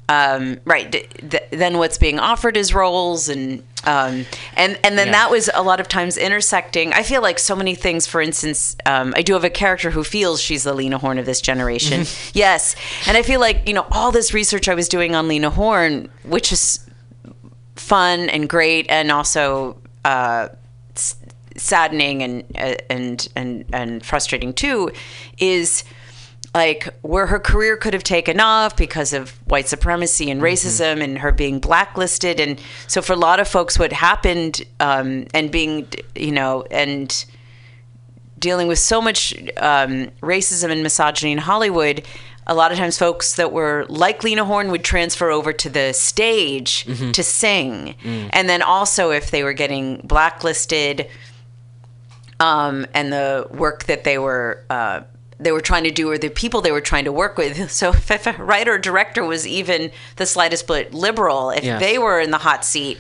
[0.09, 4.26] um, right, th- th- then what's being offered is roles, and um,
[4.56, 5.12] and and then Yeah.
[5.12, 6.93] that was a lot of times intersecting.
[6.93, 8.06] I feel like so many things.
[8.06, 11.26] For instance, um, I do have a character who feels she's the Lena Horne of
[11.26, 12.05] this generation.
[12.35, 12.76] yes,
[13.06, 16.10] and I feel like you know all this research I was doing on Lena Horne
[16.24, 16.81] which is
[17.76, 19.78] fun and great, and also.
[20.05, 20.48] Uh,
[20.97, 21.16] s-
[21.56, 24.90] saddening and uh, and and and frustrating too
[25.39, 25.85] is
[26.55, 31.18] like where her career could have taken off because of white supremacy and racism and
[31.18, 35.86] her being blacklisted and so for a lot of folks what happened um, and being
[36.14, 37.24] you know and
[38.44, 42.06] dealing with so much um, racism and misogyny in Hollywood,
[42.47, 45.94] a lot of times folks that were like Lena Horne would transfer over to the
[45.94, 47.94] stage to sing.
[48.35, 51.09] And then also, if they were getting blacklisted
[52.39, 54.62] um, and the work that they were.
[54.68, 55.01] Uh,
[55.44, 57.70] they were trying to do, or the people they were trying to work with.
[57.70, 61.80] So, if a writer or director was even the slightest bit liberal, if Yes.
[61.80, 62.98] they were in the hot seat,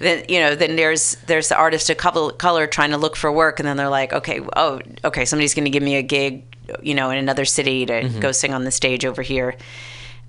[0.00, 3.60] then you know then there's there's the artist of color, trying to look for work
[3.60, 6.42] and then they're like okay oh okay somebody's going to give me a gig
[6.82, 9.54] you know in another city to go sing on the stage over here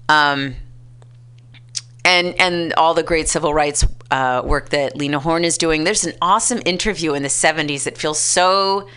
[0.09, 0.53] um
[2.03, 5.83] and and all the great civil rights uh, work that Lena Horne is doing.
[5.83, 8.87] There's an awesome interview in the 70s that feels so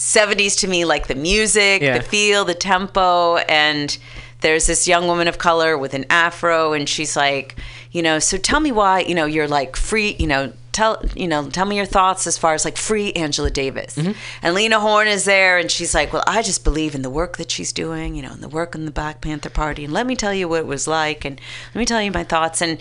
[0.00, 1.98] 70s to me, like the music, Yeah.
[1.98, 3.96] the feel, the tempo, and
[4.40, 7.56] there's this young woman of color with an afro, and she's like,
[7.92, 10.52] you know, so tell me why, you know, you're like free, you know.
[10.72, 14.54] Tell you know, tell me your thoughts as far as like free Angela Davis, and
[14.54, 17.50] Lena Horne is there, and she's like, "Well, I just believe in the work that
[17.50, 20.14] she's doing, you know, and the work in the Black Panther Party, and let me
[20.14, 21.40] tell you what it was like, and
[21.74, 22.78] let me tell you my thoughts." And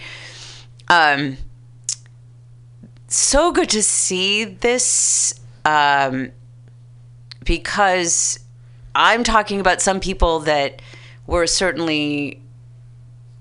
[0.88, 1.38] um,
[3.08, 5.34] so good to see this
[5.66, 6.32] um,
[7.50, 8.40] because
[8.94, 10.84] I'm talking about some people that
[11.26, 12.40] were certainly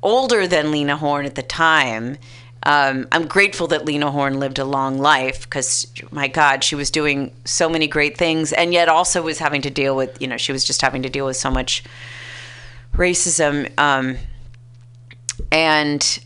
[0.02, 2.16] older than Lena Horne at the time.
[2.62, 6.90] Um, I'm grateful that Lena Horne lived a long life because, my God, she was
[6.90, 10.38] doing so many great things, and yet also was having to deal with, you know,
[10.38, 11.84] she was just having to deal with so much
[12.94, 13.70] racism.
[13.78, 14.16] Um,
[15.52, 16.18] and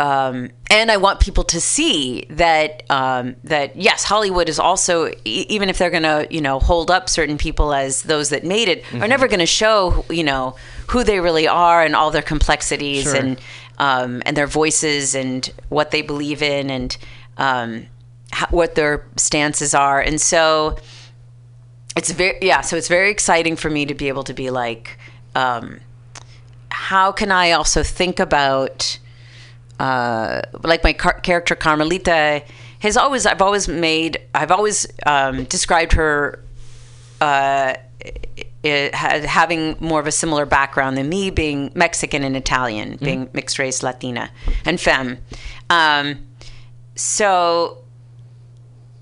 [0.00, 5.46] um, and I want people to see that um, that yes, Hollywood is also e-
[5.48, 8.68] even if they're going to you know hold up certain people as those that made
[8.68, 10.56] it, are never going to show you know
[10.88, 13.16] who they really are and all their complexities Sure.
[13.16, 13.40] and
[13.78, 16.96] um, and their voices and what they believe in and
[17.36, 17.86] um,
[18.32, 20.76] how, what their stances are, and so
[21.96, 22.62] it's very yeah.
[22.62, 24.98] So it's very exciting for me to be able to be like.
[25.34, 25.80] Um,
[26.72, 28.98] how can I also think about,
[29.80, 32.42] uh, like my car- character Carmelita
[32.80, 36.44] has always, I've always made, I've always um, described her
[37.20, 37.74] uh,
[38.64, 43.28] i- ha- having more of a similar background than me, being Mexican and Italian, being
[43.32, 44.30] mixed race Latina
[44.64, 45.18] and femme.
[45.68, 46.26] Um,
[46.94, 47.78] so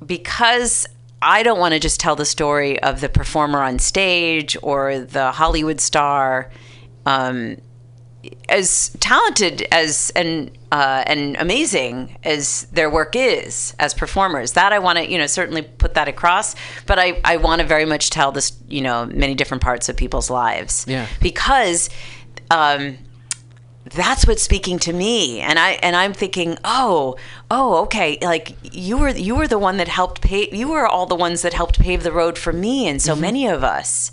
[0.05, 0.86] because
[1.20, 5.32] I don't want to just tell the story of the performer on stage or the
[5.32, 6.50] Hollywood star,
[7.06, 7.56] um,
[8.48, 14.53] as talented as and uh, and amazing as their work is as performers.
[14.53, 16.55] That I want to you know certainly put that across,
[16.86, 19.97] but I I want to very much tell this you know many different parts of
[19.97, 20.85] people's lives.
[20.89, 21.07] Yeah.
[21.20, 21.90] because.
[22.51, 22.99] Um,
[23.95, 27.16] that's what's speaking to me and i and i'm thinking oh
[27.51, 31.07] oh okay like you were you were the one that helped pave you were all
[31.07, 34.12] the ones that helped pave the road for me and so many of us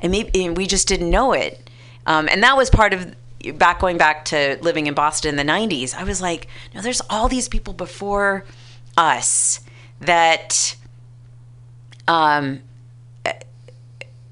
[0.00, 1.70] and maybe and we just didn't know it
[2.06, 3.14] um, and that was part of
[3.52, 7.02] back going back to living in boston in the 90s i was like no there's
[7.10, 8.44] all these people before
[8.96, 9.60] us
[10.00, 10.76] that
[12.08, 12.60] um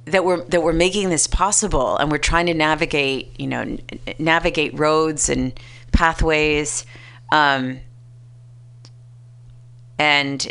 [0.06, 3.80] that we're that we're making this possible and we're trying to navigate you know n-
[4.18, 5.58] navigate roads and
[5.92, 6.84] pathways.
[7.30, 7.80] Um,
[9.98, 10.50] and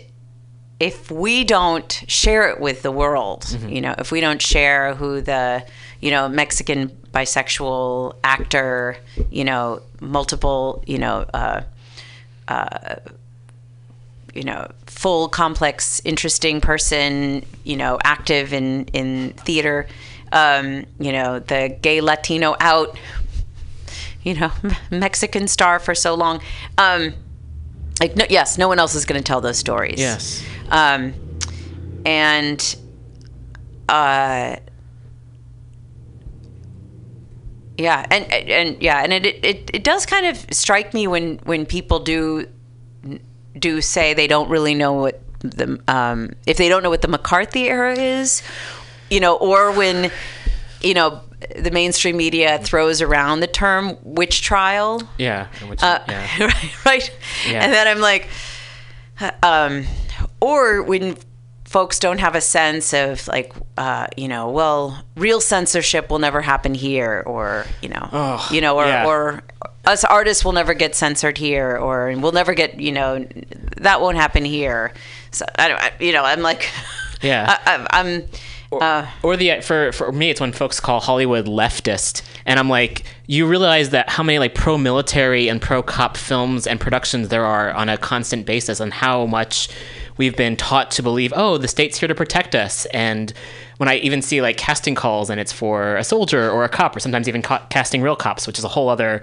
[0.80, 5.22] if we don't share it with the world you know if we don't share who
[5.22, 5.64] the
[6.02, 8.98] you know mexican bisexual actor
[9.30, 11.61] you know multiple you know uh,
[14.34, 19.88] you know, full, complex, interesting person, you know, active in in theater,
[20.32, 22.98] um, you know, the gay Latino out,
[24.23, 24.52] you know,
[24.91, 26.41] Mexican star for so long.
[26.78, 27.14] Um,
[27.99, 29.99] like, no, yes, no one else is going to tell those stories.
[29.99, 30.44] Yes.
[30.69, 31.14] Um,
[32.06, 32.76] and
[33.90, 34.56] uh,
[37.77, 41.65] yeah, and and yeah, and it, it it does kind of strike me when when
[41.65, 42.48] people do
[43.57, 47.07] do say they don't really know what the um, if they don't know what the
[47.07, 48.41] McCarthy era is,
[49.10, 50.11] you know, or when,
[50.81, 51.22] you know,
[51.57, 55.02] the mainstream media throws around the term witch trial.
[55.18, 55.48] Yeah.
[55.68, 56.27] Which, Uh, yeah.
[56.45, 57.18] right, right.
[57.48, 57.64] Yeah.
[57.64, 58.27] And then I'm like,
[59.41, 59.85] um,
[60.39, 61.18] or when
[61.72, 66.41] folks don't have a sense of like, uh, you know, well, real censorship will never
[66.41, 69.06] happen here, or you know, Oh, you know, or yeah.
[69.07, 69.41] or
[69.85, 73.26] us artists will never get censored here, or we'll never get, you know,
[73.77, 74.91] that won't happen here.
[75.31, 76.69] So I don't, I, you know, I'm like,
[77.22, 77.57] Yeah.
[77.65, 78.23] I, I, I'm.
[78.73, 83.03] Uh, or the for for me it's when folks call Hollywood leftist and I'm like
[83.27, 87.43] you realize that how many like pro military and pro cop films and productions there
[87.43, 89.68] are on a constant basis and how much
[90.22, 93.34] we've been taught to believe oh the state's here to protect us and
[93.77, 96.95] when I even see like casting calls and it's for a soldier or a cop
[96.95, 99.22] or sometimes even ca- casting real cops which is a whole other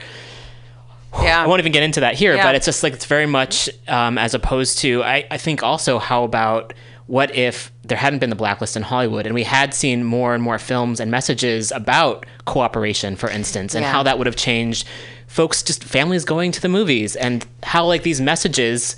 [1.22, 1.42] yeah.
[1.42, 2.42] I won't even get into that here, Yeah.
[2.44, 5.98] but it's just like it's very much um, as opposed to I, I think also
[5.98, 6.74] how about
[7.06, 10.42] what if there hadn't been the blacklist in Hollywood and we had seen more and
[10.42, 13.92] more films and messages about cooperation, for instance, and Yeah.
[13.92, 14.86] how that would have changed
[15.26, 18.94] folks just families going to the movies and how like these messages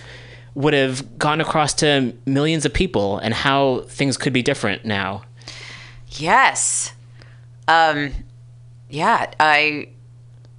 [0.55, 5.23] would have gone across to millions of people and how things could be different now.
[6.09, 6.93] Yes.
[7.69, 8.13] Um,
[8.89, 9.89] yeah, I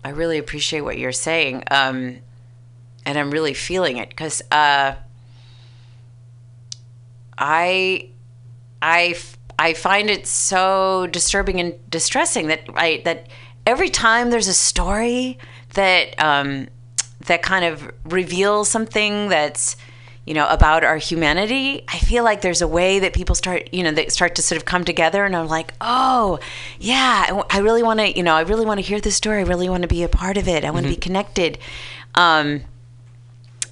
[0.03, 2.18] I really appreciate what you're saying, um,
[3.05, 4.95] and I'm really feeling it because uh,
[7.38, 8.09] I
[8.81, 9.15] I
[9.59, 13.27] I find it so disturbing and distressing that I that
[13.65, 15.38] every time there's a story
[15.73, 16.68] that um,
[17.27, 19.76] that kind of reveals something that's
[20.26, 23.84] you know about our humanity i feel like there's a way that people start you
[23.84, 26.39] know they start to sort of come together and i'm like oh
[26.80, 29.39] yeah i really want to you know i really want to hear this story.
[29.39, 30.64] I really want to be a part of it.
[30.64, 31.57] I want to be connected.
[32.15, 32.61] Um,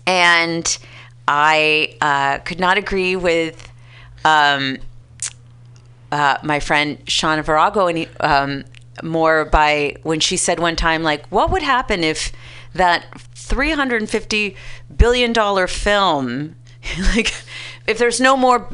[0.07, 0.77] and
[1.27, 3.71] i uh, could not agree with
[4.26, 4.77] um,
[6.11, 8.65] uh, my friend Shawna Virago he, um,
[9.03, 12.31] more by when she said one time, like, what would happen if
[12.73, 13.05] that
[13.48, 14.56] 350
[14.95, 16.56] billion dollar film,
[17.16, 17.34] like,
[17.88, 18.68] if there's no more,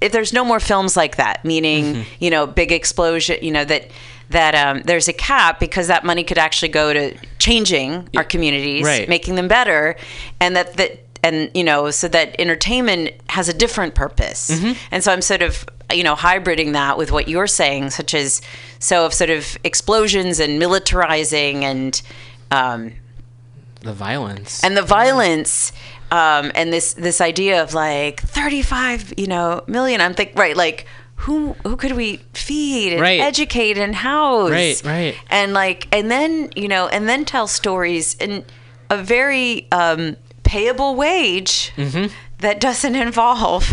[0.00, 3.90] if there's no more films like that, meaning you know, big explosion, you know that
[4.30, 8.84] that um, there's a cap because that money could actually go to changing our communities,
[8.84, 9.08] Right.
[9.08, 9.94] making them better,
[10.40, 14.50] and that that and you know so that entertainment has a different purpose.
[14.90, 18.40] And so i'm sort of you know hybriding that with what you're saying such as
[18.80, 22.02] so of sort of explosions and militarizing and
[22.50, 22.92] um,
[23.82, 24.62] The violence.
[24.64, 25.72] and the violence
[26.10, 30.86] um, and this this idea of like 35 you know million i'm thinking right like
[31.16, 33.20] who who could we feed and Right.
[33.20, 35.14] educate and house Right, right.
[35.30, 38.44] and like and then you know and then tell stories in
[38.90, 42.06] a very um, payable wage Mm-hmm.
[42.38, 43.72] that doesn't involve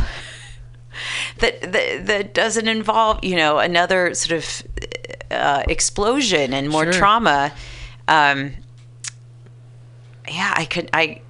[1.40, 4.64] that, that that doesn't involve you know another sort of
[5.32, 6.94] uh, explosion and more Sure.
[6.94, 7.52] trauma
[8.08, 8.54] um,
[10.30, 11.22] yeah i could i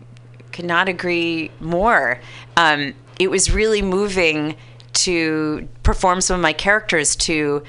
[0.51, 2.19] could not agree more
[2.57, 4.55] um, it was really moving
[4.93, 7.63] to perform some of my characters to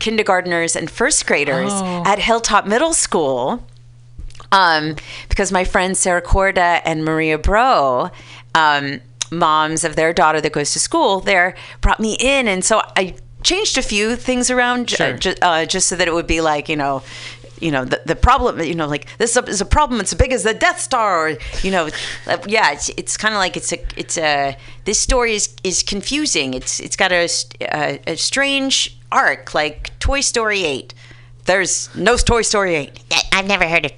[0.00, 2.02] kindergartners and first graders Oh.
[2.06, 3.64] at hilltop middle school
[4.52, 4.94] um,
[5.28, 8.10] because my friends Sarah Corda and Maria Bro,
[8.54, 9.00] um,
[9.32, 13.16] moms of their daughter that goes to school there, brought me in, and so I
[13.42, 15.12] changed a few things around j- Sure.
[15.16, 17.02] ju- uh, just so that it would be like you know.
[17.60, 18.60] You know the, the problem.
[18.60, 20.00] You know, like this is a problem.
[20.00, 21.28] It's as big as the Death Star.
[21.28, 21.88] Or, you know,
[22.46, 22.72] yeah.
[22.72, 26.54] It's it's kind of like it's a it's a this story is is confusing.
[26.54, 27.28] It's it's got a,
[27.60, 30.94] a, a strange arc, like Toy Story eight.
[31.44, 33.00] There's no Toy Story eight.
[33.10, 33.92] I- I've never heard of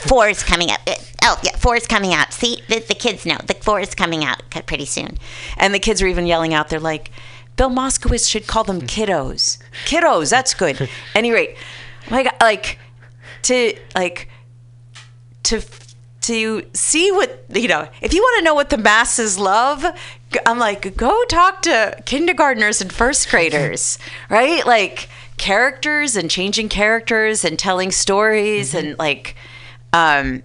[0.00, 0.80] four is coming up.
[1.22, 2.32] Oh yeah, four is coming out.
[2.32, 5.18] See, the, the kids know the four is coming out pretty soon.
[5.58, 7.10] And the kids are even yelling out, they're like,
[7.56, 9.58] Bill Moskowitz should call them kiddos.
[9.84, 10.88] Kiddos, that's good.
[11.14, 11.56] Any rate,
[12.10, 12.78] my God, like
[13.42, 14.28] to like
[15.44, 15.62] to
[16.22, 17.88] to see what you know.
[18.00, 19.84] If you want to know what the masses love,
[20.46, 23.98] i'm like, go talk to kindergartners and first graders,
[24.30, 24.64] right?
[24.66, 29.34] Like characters and changing characters and telling stories and like
[29.92, 30.42] um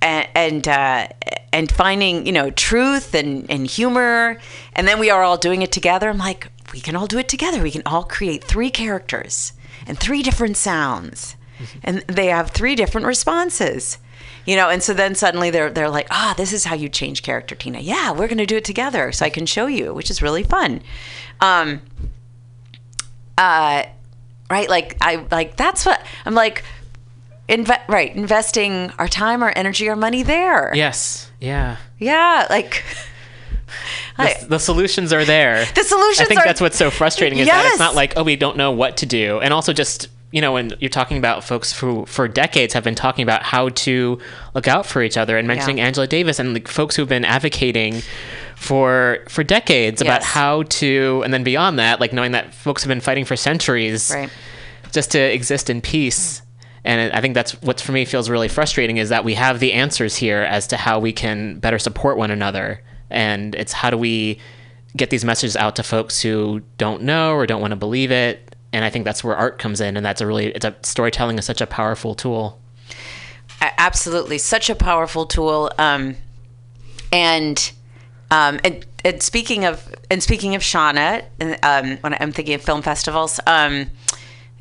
[0.00, 1.06] and and, uh,
[1.52, 4.38] and finding you know truth and, and humor
[4.72, 7.28] and then we are all doing it together i'm like we can all do it
[7.28, 9.52] together we can all create three characters
[9.86, 11.36] and three different sounds.
[11.84, 13.98] And they have three different responses.
[14.44, 17.22] You know and so then suddenly they're they're like ah this is how you change
[17.22, 17.78] character tina.
[17.78, 20.42] Yeah we're going to do it together so i can show you which is really
[20.42, 20.82] fun.
[21.40, 21.80] Um
[23.38, 23.84] uh
[24.50, 26.64] right like i like that's what i'm like
[27.48, 30.72] inve- right investing our time our energy our money there.
[30.74, 31.30] Yes.
[31.40, 31.76] Yeah.
[31.98, 32.84] yeah like
[34.18, 35.64] I- the, the solutions are there.
[35.74, 38.22] The solutions I think are- that's what's so frustrating is that it's not like oh
[38.22, 41.44] we don't know what to do, and also just you know when you're talking about
[41.44, 44.18] folks who for decades have been talking about how to
[44.54, 45.86] look out for each other and mentioning Yeah.
[45.86, 48.00] Angela Davis and the folks who've been advocating
[48.56, 52.88] for for decades about how to and then beyond that like knowing that folks have
[52.88, 54.30] been fighting for centuries Right.
[54.92, 56.42] just to exist in peace.
[56.84, 59.72] And I think that's what for me feels really frustrating is that we have the
[59.72, 62.80] answers here as to how we can better support one another.
[63.12, 64.38] And it's how do we
[64.96, 68.56] get these messages out to folks who don't know or don't want to believe it.
[68.72, 69.96] And I think that's where art comes in.
[69.96, 72.58] And that's a really, it's a storytelling is such a powerful tool.
[73.60, 76.16] Absolutely such a powerful tool um,
[77.12, 77.72] and
[78.32, 81.24] um, and, and speaking of and speaking of Shawna,
[81.62, 83.90] um, when I'm thinking of film festivals, um,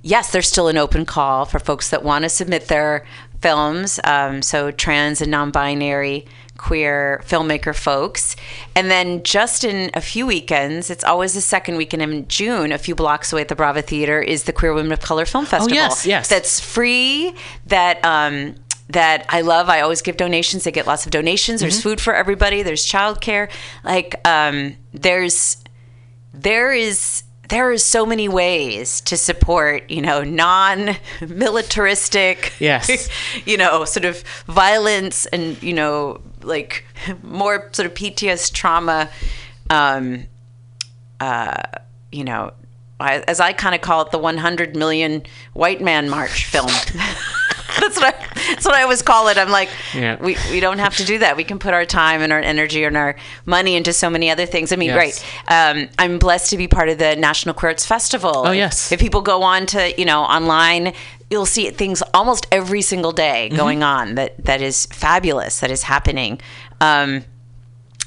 [0.02, 3.06] yes, there's still an open call for folks that want to submit their
[3.42, 4.00] films.
[4.04, 6.26] Um, so trans and non-binary
[6.62, 8.36] queer filmmaker folks.
[8.76, 12.78] And then just in a few weekends, it's always the second weekend in June, a
[12.78, 15.76] few blocks away at the Brava Theater, is the Queer Women of Color Film Festival.
[15.76, 16.30] Oh, yes, yes.
[16.30, 17.34] That's free.
[17.66, 18.54] That um,
[18.90, 19.70] that I love.
[19.70, 20.64] I always give donations.
[20.64, 21.62] They get lots of donations.
[21.62, 22.62] There's food for everybody.
[22.62, 23.50] There's childcare.
[23.84, 25.58] Like um, there's
[26.34, 33.10] there is there is so many ways to support you know non-militaristic Yes.
[33.46, 36.86] you know sort of violence and you know like
[37.24, 39.10] more sort of pts trauma
[39.70, 40.26] um
[41.20, 41.62] uh
[42.12, 42.52] you know
[43.00, 45.24] I, as i kind of call it the 100 million
[45.54, 46.68] white man march film
[47.80, 49.38] that's what I, that's what I always call it.
[49.38, 50.18] I'm like, Yeah.
[50.22, 51.38] we, we don't have to do that.
[51.38, 53.16] We can put our time and our energy and our
[53.46, 54.74] money into so many other things.
[54.74, 54.96] I mean, Yes.
[54.98, 55.26] great.
[55.48, 58.44] Um, I'm blessed to be part of the National Queer Arts Festival.
[58.46, 58.92] Oh, yes.
[58.92, 60.94] If people go on to you know online,
[61.32, 63.58] you'll see things almost every single day Mm-hmm.
[63.58, 65.62] going on that that is fabulous.
[65.62, 66.40] That is happening.
[66.80, 67.24] Um,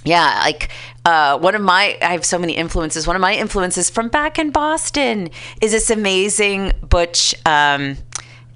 [0.05, 0.69] yeah, like
[1.07, 3.07] uh, one of my, I have so many influences.
[3.07, 5.31] One of my influences from back in Boston
[5.63, 7.97] is this amazing Butch um,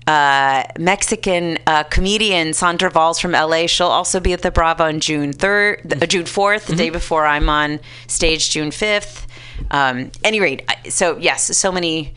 [0.06, 3.66] uh, Mexican uh, comedian, Sandra Valls from LA.
[3.66, 7.24] She'll also be at the Brava on June 3rd, uh, June 4th, the day before
[7.26, 9.26] I'm on stage, June 5th.
[9.70, 12.12] Um, any rate, I- so yes, so many,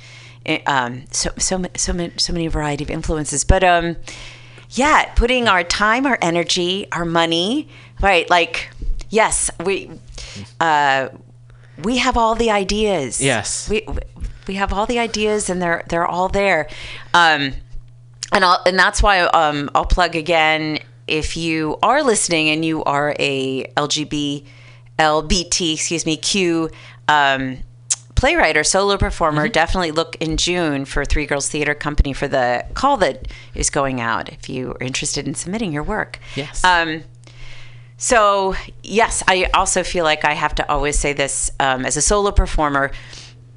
[0.66, 3.44] um, so, so, so, many, so many variety of influences.
[3.44, 3.98] But um,
[4.72, 7.70] yeah, putting our time, our energy, our money,
[8.02, 8.30] right?
[8.30, 8.70] Like,
[9.10, 9.92] yes, we
[10.60, 11.10] uh,
[11.84, 13.22] we have all the ideas.
[13.22, 13.70] Yes.
[13.70, 13.86] we
[14.48, 16.68] we have all the ideas, and they're they're all there.
[17.14, 17.54] Um,
[18.32, 20.80] and I'll, and that's why um, I'll plug again.
[21.08, 24.46] If you are listening and you are a LGBT,
[24.98, 26.70] LBT, excuse me, Q
[27.08, 27.58] um,
[28.22, 32.64] playwright or solo performer, definitely look in June for Three Girls Theater Company for the
[32.76, 34.30] call that is going out.
[34.32, 36.64] If you are interested in submitting your work, Yes.
[36.64, 37.04] Um,
[37.98, 42.02] so yes, I also feel like I have to always say this um, as a
[42.02, 42.92] solo performer.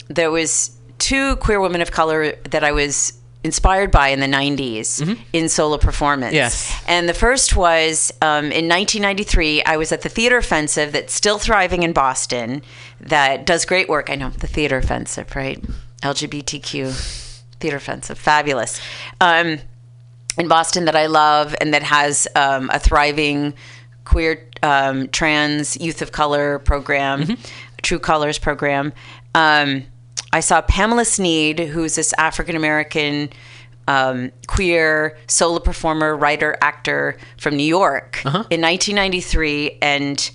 [0.08, 3.12] There was two queer women of color that I was
[3.44, 6.34] inspired by in the 90s in solo performance.
[6.34, 6.74] Yes.
[6.88, 11.38] And the first was um, in 1993, I was at the Theater Offensive that's still
[11.38, 12.62] thriving in Boston
[13.00, 14.08] that does great work.
[14.08, 15.62] I know, the Theater Offensive, right?
[16.02, 18.80] LGBTQ Theater Offensive, fabulous.
[19.20, 19.58] Um,
[20.38, 23.54] in Boston that I love and that has um, a thriving
[24.04, 27.36] queer um, trans youth of color program,
[27.82, 28.92] True Colors program.
[29.34, 29.84] Um,
[30.34, 33.30] I saw Pamela Sneed, who's this African American
[33.86, 38.20] um, queer solo performer, writer, actor from New York
[38.50, 40.30] in 1993, and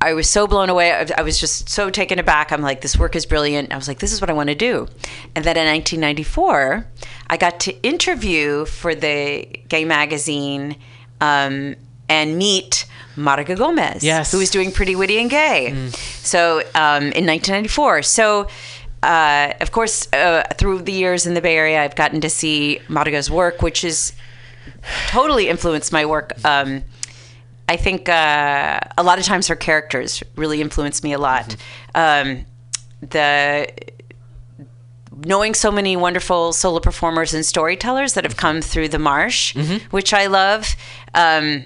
[0.00, 0.92] I was so blown away.
[0.92, 2.52] I I was just so taken aback.
[2.52, 3.72] I'm like, this work is brilliant.
[3.72, 4.86] I was like, this is what I want to do.
[5.34, 6.86] And then in 1994,
[7.28, 10.76] I got to interview for the gay magazine
[11.20, 11.74] um,
[12.10, 12.84] and meet
[13.16, 14.32] Marga Gomez, Yes.
[14.32, 15.88] who was doing Pretty Witty and Gay.
[16.22, 18.02] So um, in 1994.
[18.02, 18.48] So.
[19.02, 22.80] Uh, of course, uh, through the years in the Bay Area, I've gotten to see
[22.86, 24.12] Marga's work, which has
[25.08, 26.32] totally influenced my work.
[26.44, 26.84] Um,
[27.66, 31.56] I think uh, a lot of times her characters really influence me a lot.
[31.94, 32.44] Um,
[33.00, 33.72] the
[35.24, 39.54] knowing so many wonderful solo performers and storytellers that have come through the marsh,
[39.90, 40.76] which I love.
[41.14, 41.64] Um,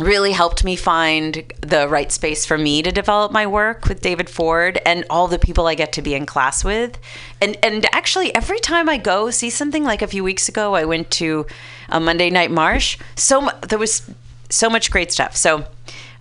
[0.00, 4.28] really helped me find the right space for me to develop my work with David
[4.30, 6.98] Ford and all the people I get to be in class with.
[7.40, 10.84] And and actually every time I go see something like a few weeks ago I
[10.84, 11.46] went to
[11.88, 14.02] a Monday Night Marsh, so there was
[14.48, 15.36] so much great stuff.
[15.36, 15.66] So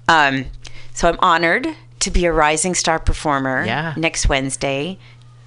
[0.08, 0.46] um
[0.94, 1.68] so I'm honored
[2.00, 3.94] to be a rising star performer Yeah.
[3.98, 4.98] next Wednesday,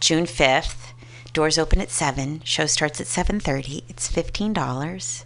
[0.00, 0.92] June 5th.
[1.34, 2.42] Doors open at 7.
[2.44, 3.84] Show starts at 7:30.
[3.88, 5.24] It's $15.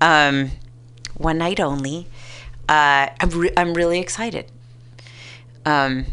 [0.00, 0.52] Um
[1.14, 2.06] one night only.
[2.68, 4.50] Uh, I'm, re- I'm really excited.
[5.64, 6.06] um,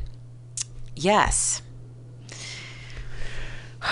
[0.95, 1.61] yes.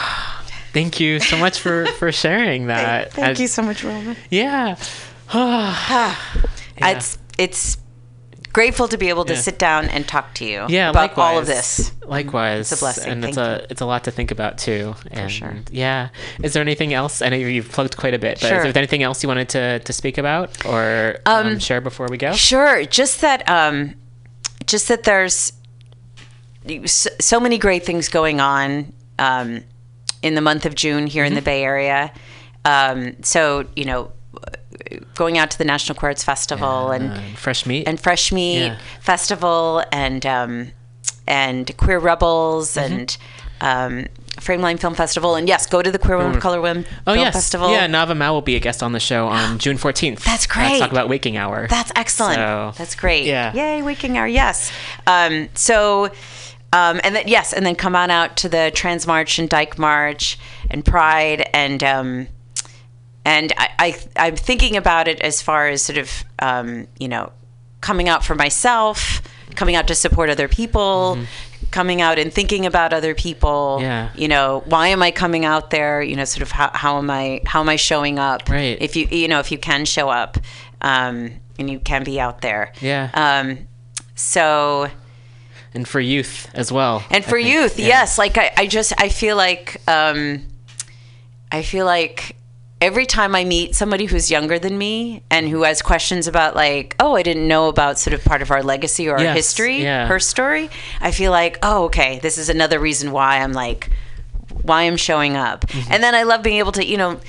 [0.73, 3.11] Thank you so much for for sharing that.
[3.13, 4.15] Thank I- you so much, Roman.
[4.29, 4.75] Yeah.
[6.83, 7.77] It's it's
[8.53, 9.39] grateful to be able to Yeah.
[9.39, 11.31] sit down and talk to you yeah, about likewise.
[11.33, 11.91] all of this.
[12.05, 13.11] Likewise, It's a blessing.
[13.11, 14.95] and it's Thank a it's a lot to think about too.
[15.11, 15.55] And sure.
[15.71, 16.09] Yeah,
[16.43, 17.21] is there anything else?
[17.21, 18.65] I know you've plugged quite a bit, but Sure.
[18.65, 22.17] is there anything else you wanted to to speak about or um, share before we
[22.17, 22.33] go?
[22.33, 23.95] Sure, just that um,
[24.65, 25.53] just that there's
[26.85, 29.63] so, so many great things going on um,
[30.21, 31.31] in the month of June here Mm-hmm.
[31.31, 32.11] in the Bay Area.
[32.65, 34.11] Um, so you know,
[35.15, 37.87] going out to the National Queer Arts Festival and Uh, fresh meat.
[37.87, 38.77] and Fresh Meat Yeah.
[39.01, 40.71] Festival and um,
[41.27, 42.93] and Queer Rebels Mm-hmm.
[42.93, 43.17] and
[43.61, 44.05] um,
[44.37, 47.25] Frameline Film Festival and yes, go to the Queer Women of Color Women oh Film
[47.25, 47.71] yes, Festival.
[47.71, 47.87] yeah.
[47.87, 50.19] Nava Mau will be a guest on the show on June fourteenth.
[50.23, 50.79] That's Let's great.
[50.79, 51.67] talk about Waking Hour.
[51.67, 52.35] That's excellent.
[52.35, 53.25] So, That's great.
[53.25, 53.53] yeah.
[53.53, 54.25] Yay, waking hour.
[54.27, 54.71] Yes.
[55.05, 56.05] Um, so,
[56.73, 59.77] um, and then yes, and then come on out to the Trans March and Dyke
[59.77, 60.39] March
[60.71, 62.27] and Pride and um,
[63.25, 67.31] and I, I I'm thinking about it as far as sort of um, you know
[67.81, 69.21] coming out for myself,
[69.55, 71.17] coming out to support other people.
[71.69, 73.83] Coming out and thinking about other people, Mm-hmm.
[73.85, 74.09] Yeah.
[74.15, 76.01] you know, why am I coming out there?
[76.01, 78.49] You know, sort of how, how am I how am I showing up?
[78.49, 78.77] Right.
[78.81, 80.37] If you you know if you can show up,
[80.81, 82.73] um, and you can be out there.
[82.81, 83.09] Yeah.
[83.13, 83.67] Um,
[84.15, 84.89] so
[85.73, 87.05] and for youth as well.
[87.09, 87.87] and for youth, Yeah.
[87.87, 88.17] yes.
[88.17, 90.43] Like I, I just I feel like um,
[91.53, 92.35] I feel like
[92.81, 96.95] every time I meet somebody who's younger than me and who has questions about like,
[96.99, 100.07] oh, I didn't know about sort of part of our legacy or our history, yeah.
[100.07, 103.89] her story, I feel like, oh, okay, this is another reason why I'm like
[104.63, 105.65] why I'm showing up.
[105.67, 105.93] Mm-hmm.
[105.93, 107.19] And then I love being able to, you know,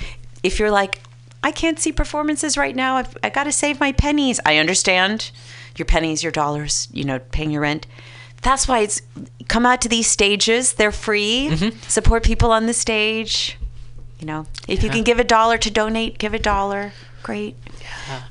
[0.42, 1.00] if you're like,
[1.42, 2.96] I can't see performances right now.
[2.96, 4.38] I've, I got to save my pennies.
[4.44, 5.30] I understand
[5.76, 7.86] your pennies, your dollars, you know, paying your rent.
[8.42, 9.02] That's why it's
[9.48, 10.74] come out to these stages.
[10.74, 11.48] They're free.
[11.50, 11.78] Mm-hmm.
[11.88, 13.56] Support people on the stage.
[14.22, 16.92] You know, if you can give a dollar to donate, give a dollar.
[17.24, 17.56] Great.
[17.80, 18.22] Yeah.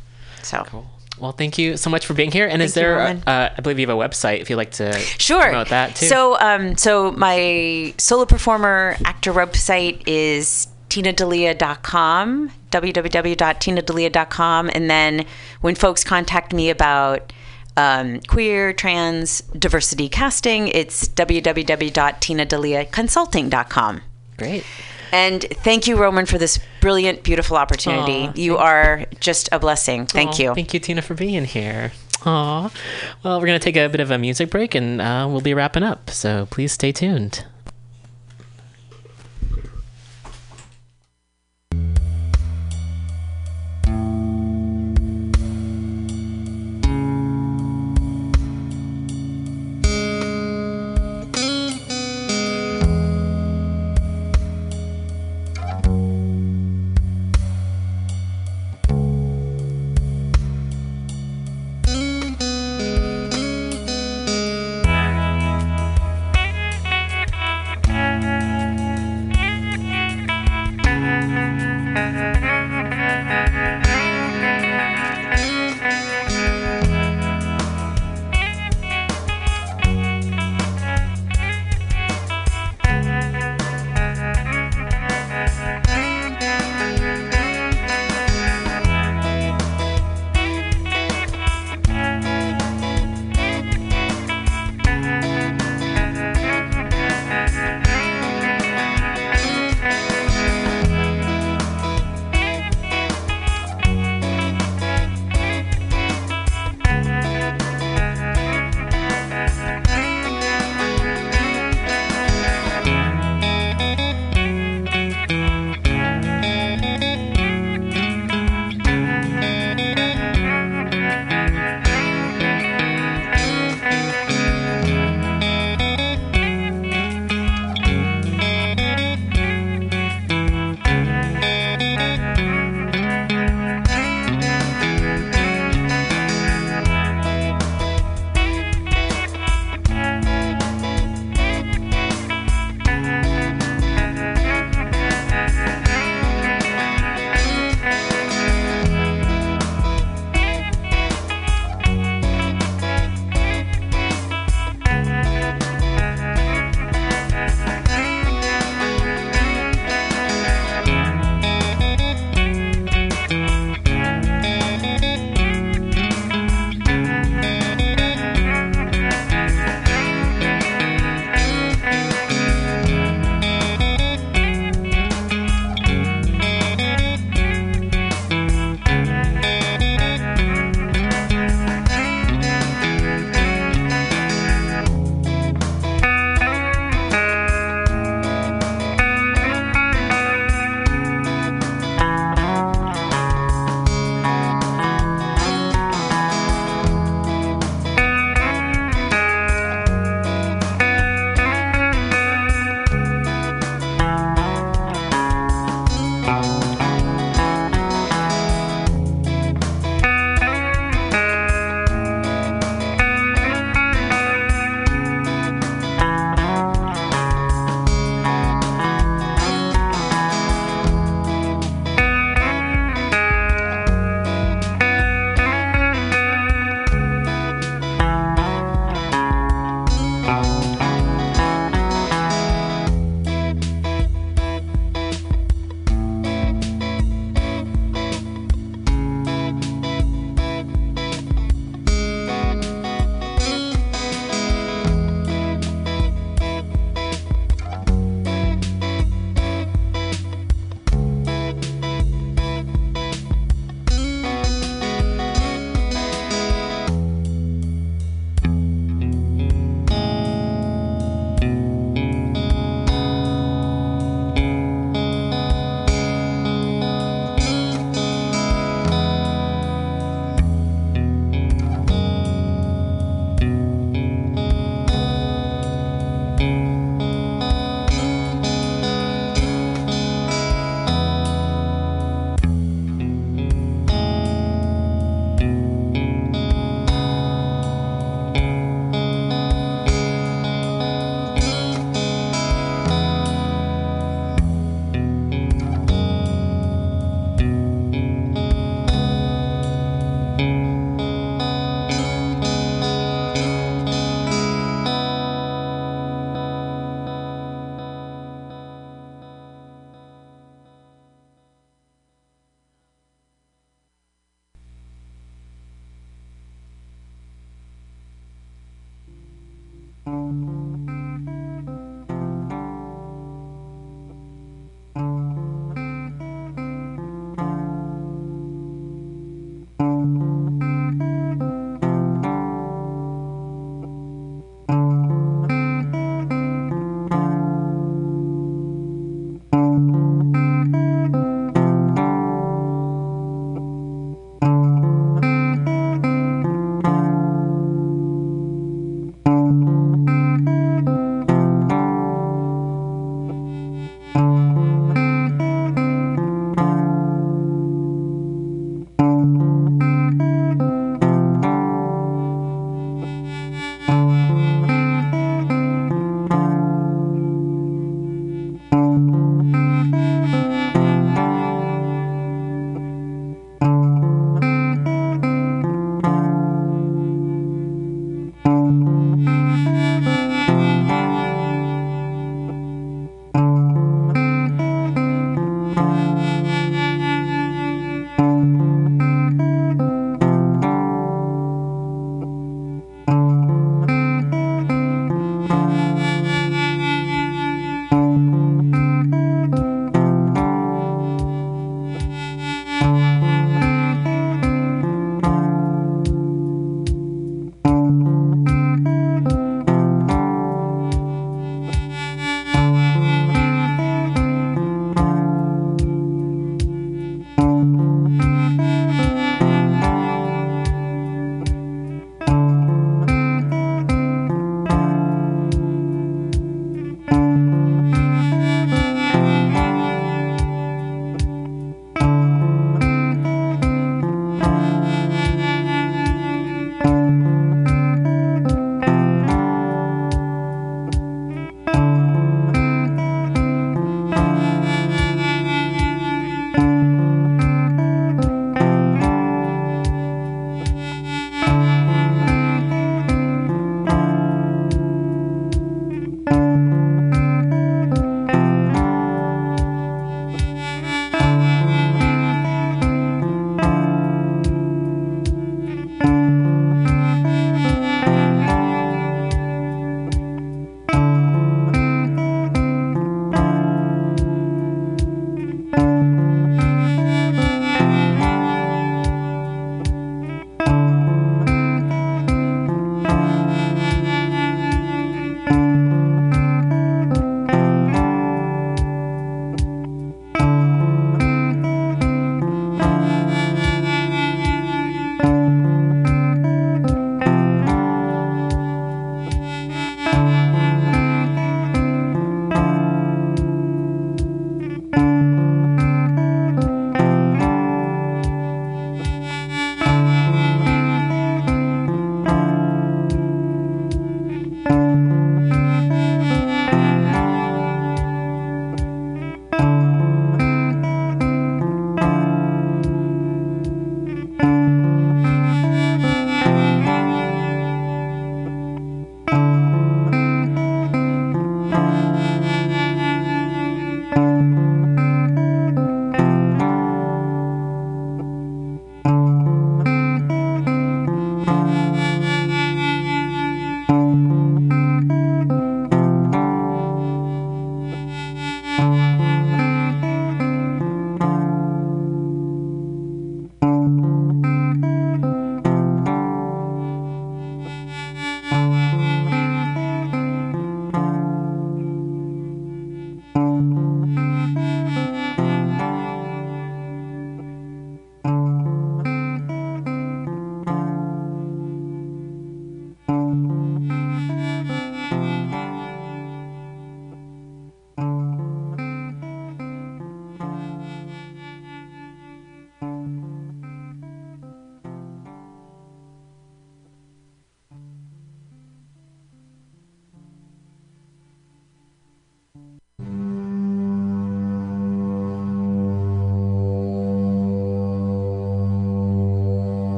[0.41, 0.63] So.
[0.67, 0.89] Cool.
[1.19, 2.47] Well, thank you so much for being here.
[2.47, 2.97] And is Thank you, there?
[2.99, 3.23] a- Roman.
[3.27, 4.39] uh, I believe you have a website.
[4.39, 5.43] If you'd like to Sure.
[5.43, 6.05] promote that too.
[6.07, 14.69] So, um, so my solo performer actor website is tinadelia.com, www.tinadelia.com.
[14.73, 15.25] And then
[15.59, 17.33] when folks contact me about
[17.77, 24.01] um, queer, trans, diversity casting, it's www.tinadeliaconsulting.com.
[24.37, 24.63] great.
[25.11, 28.27] And thank you, Roman, for this brilliant, beautiful opportunity.
[28.27, 30.05] Aw, you are just a blessing.
[30.05, 30.55] Thank Aw, you.
[30.55, 31.91] Thank you, Tina, for being here.
[32.25, 32.71] Aw.
[33.23, 35.83] Well, we're gonna take a bit of a music break, and uh, we'll be wrapping
[35.83, 36.09] up.
[36.09, 37.45] So please stay tuned.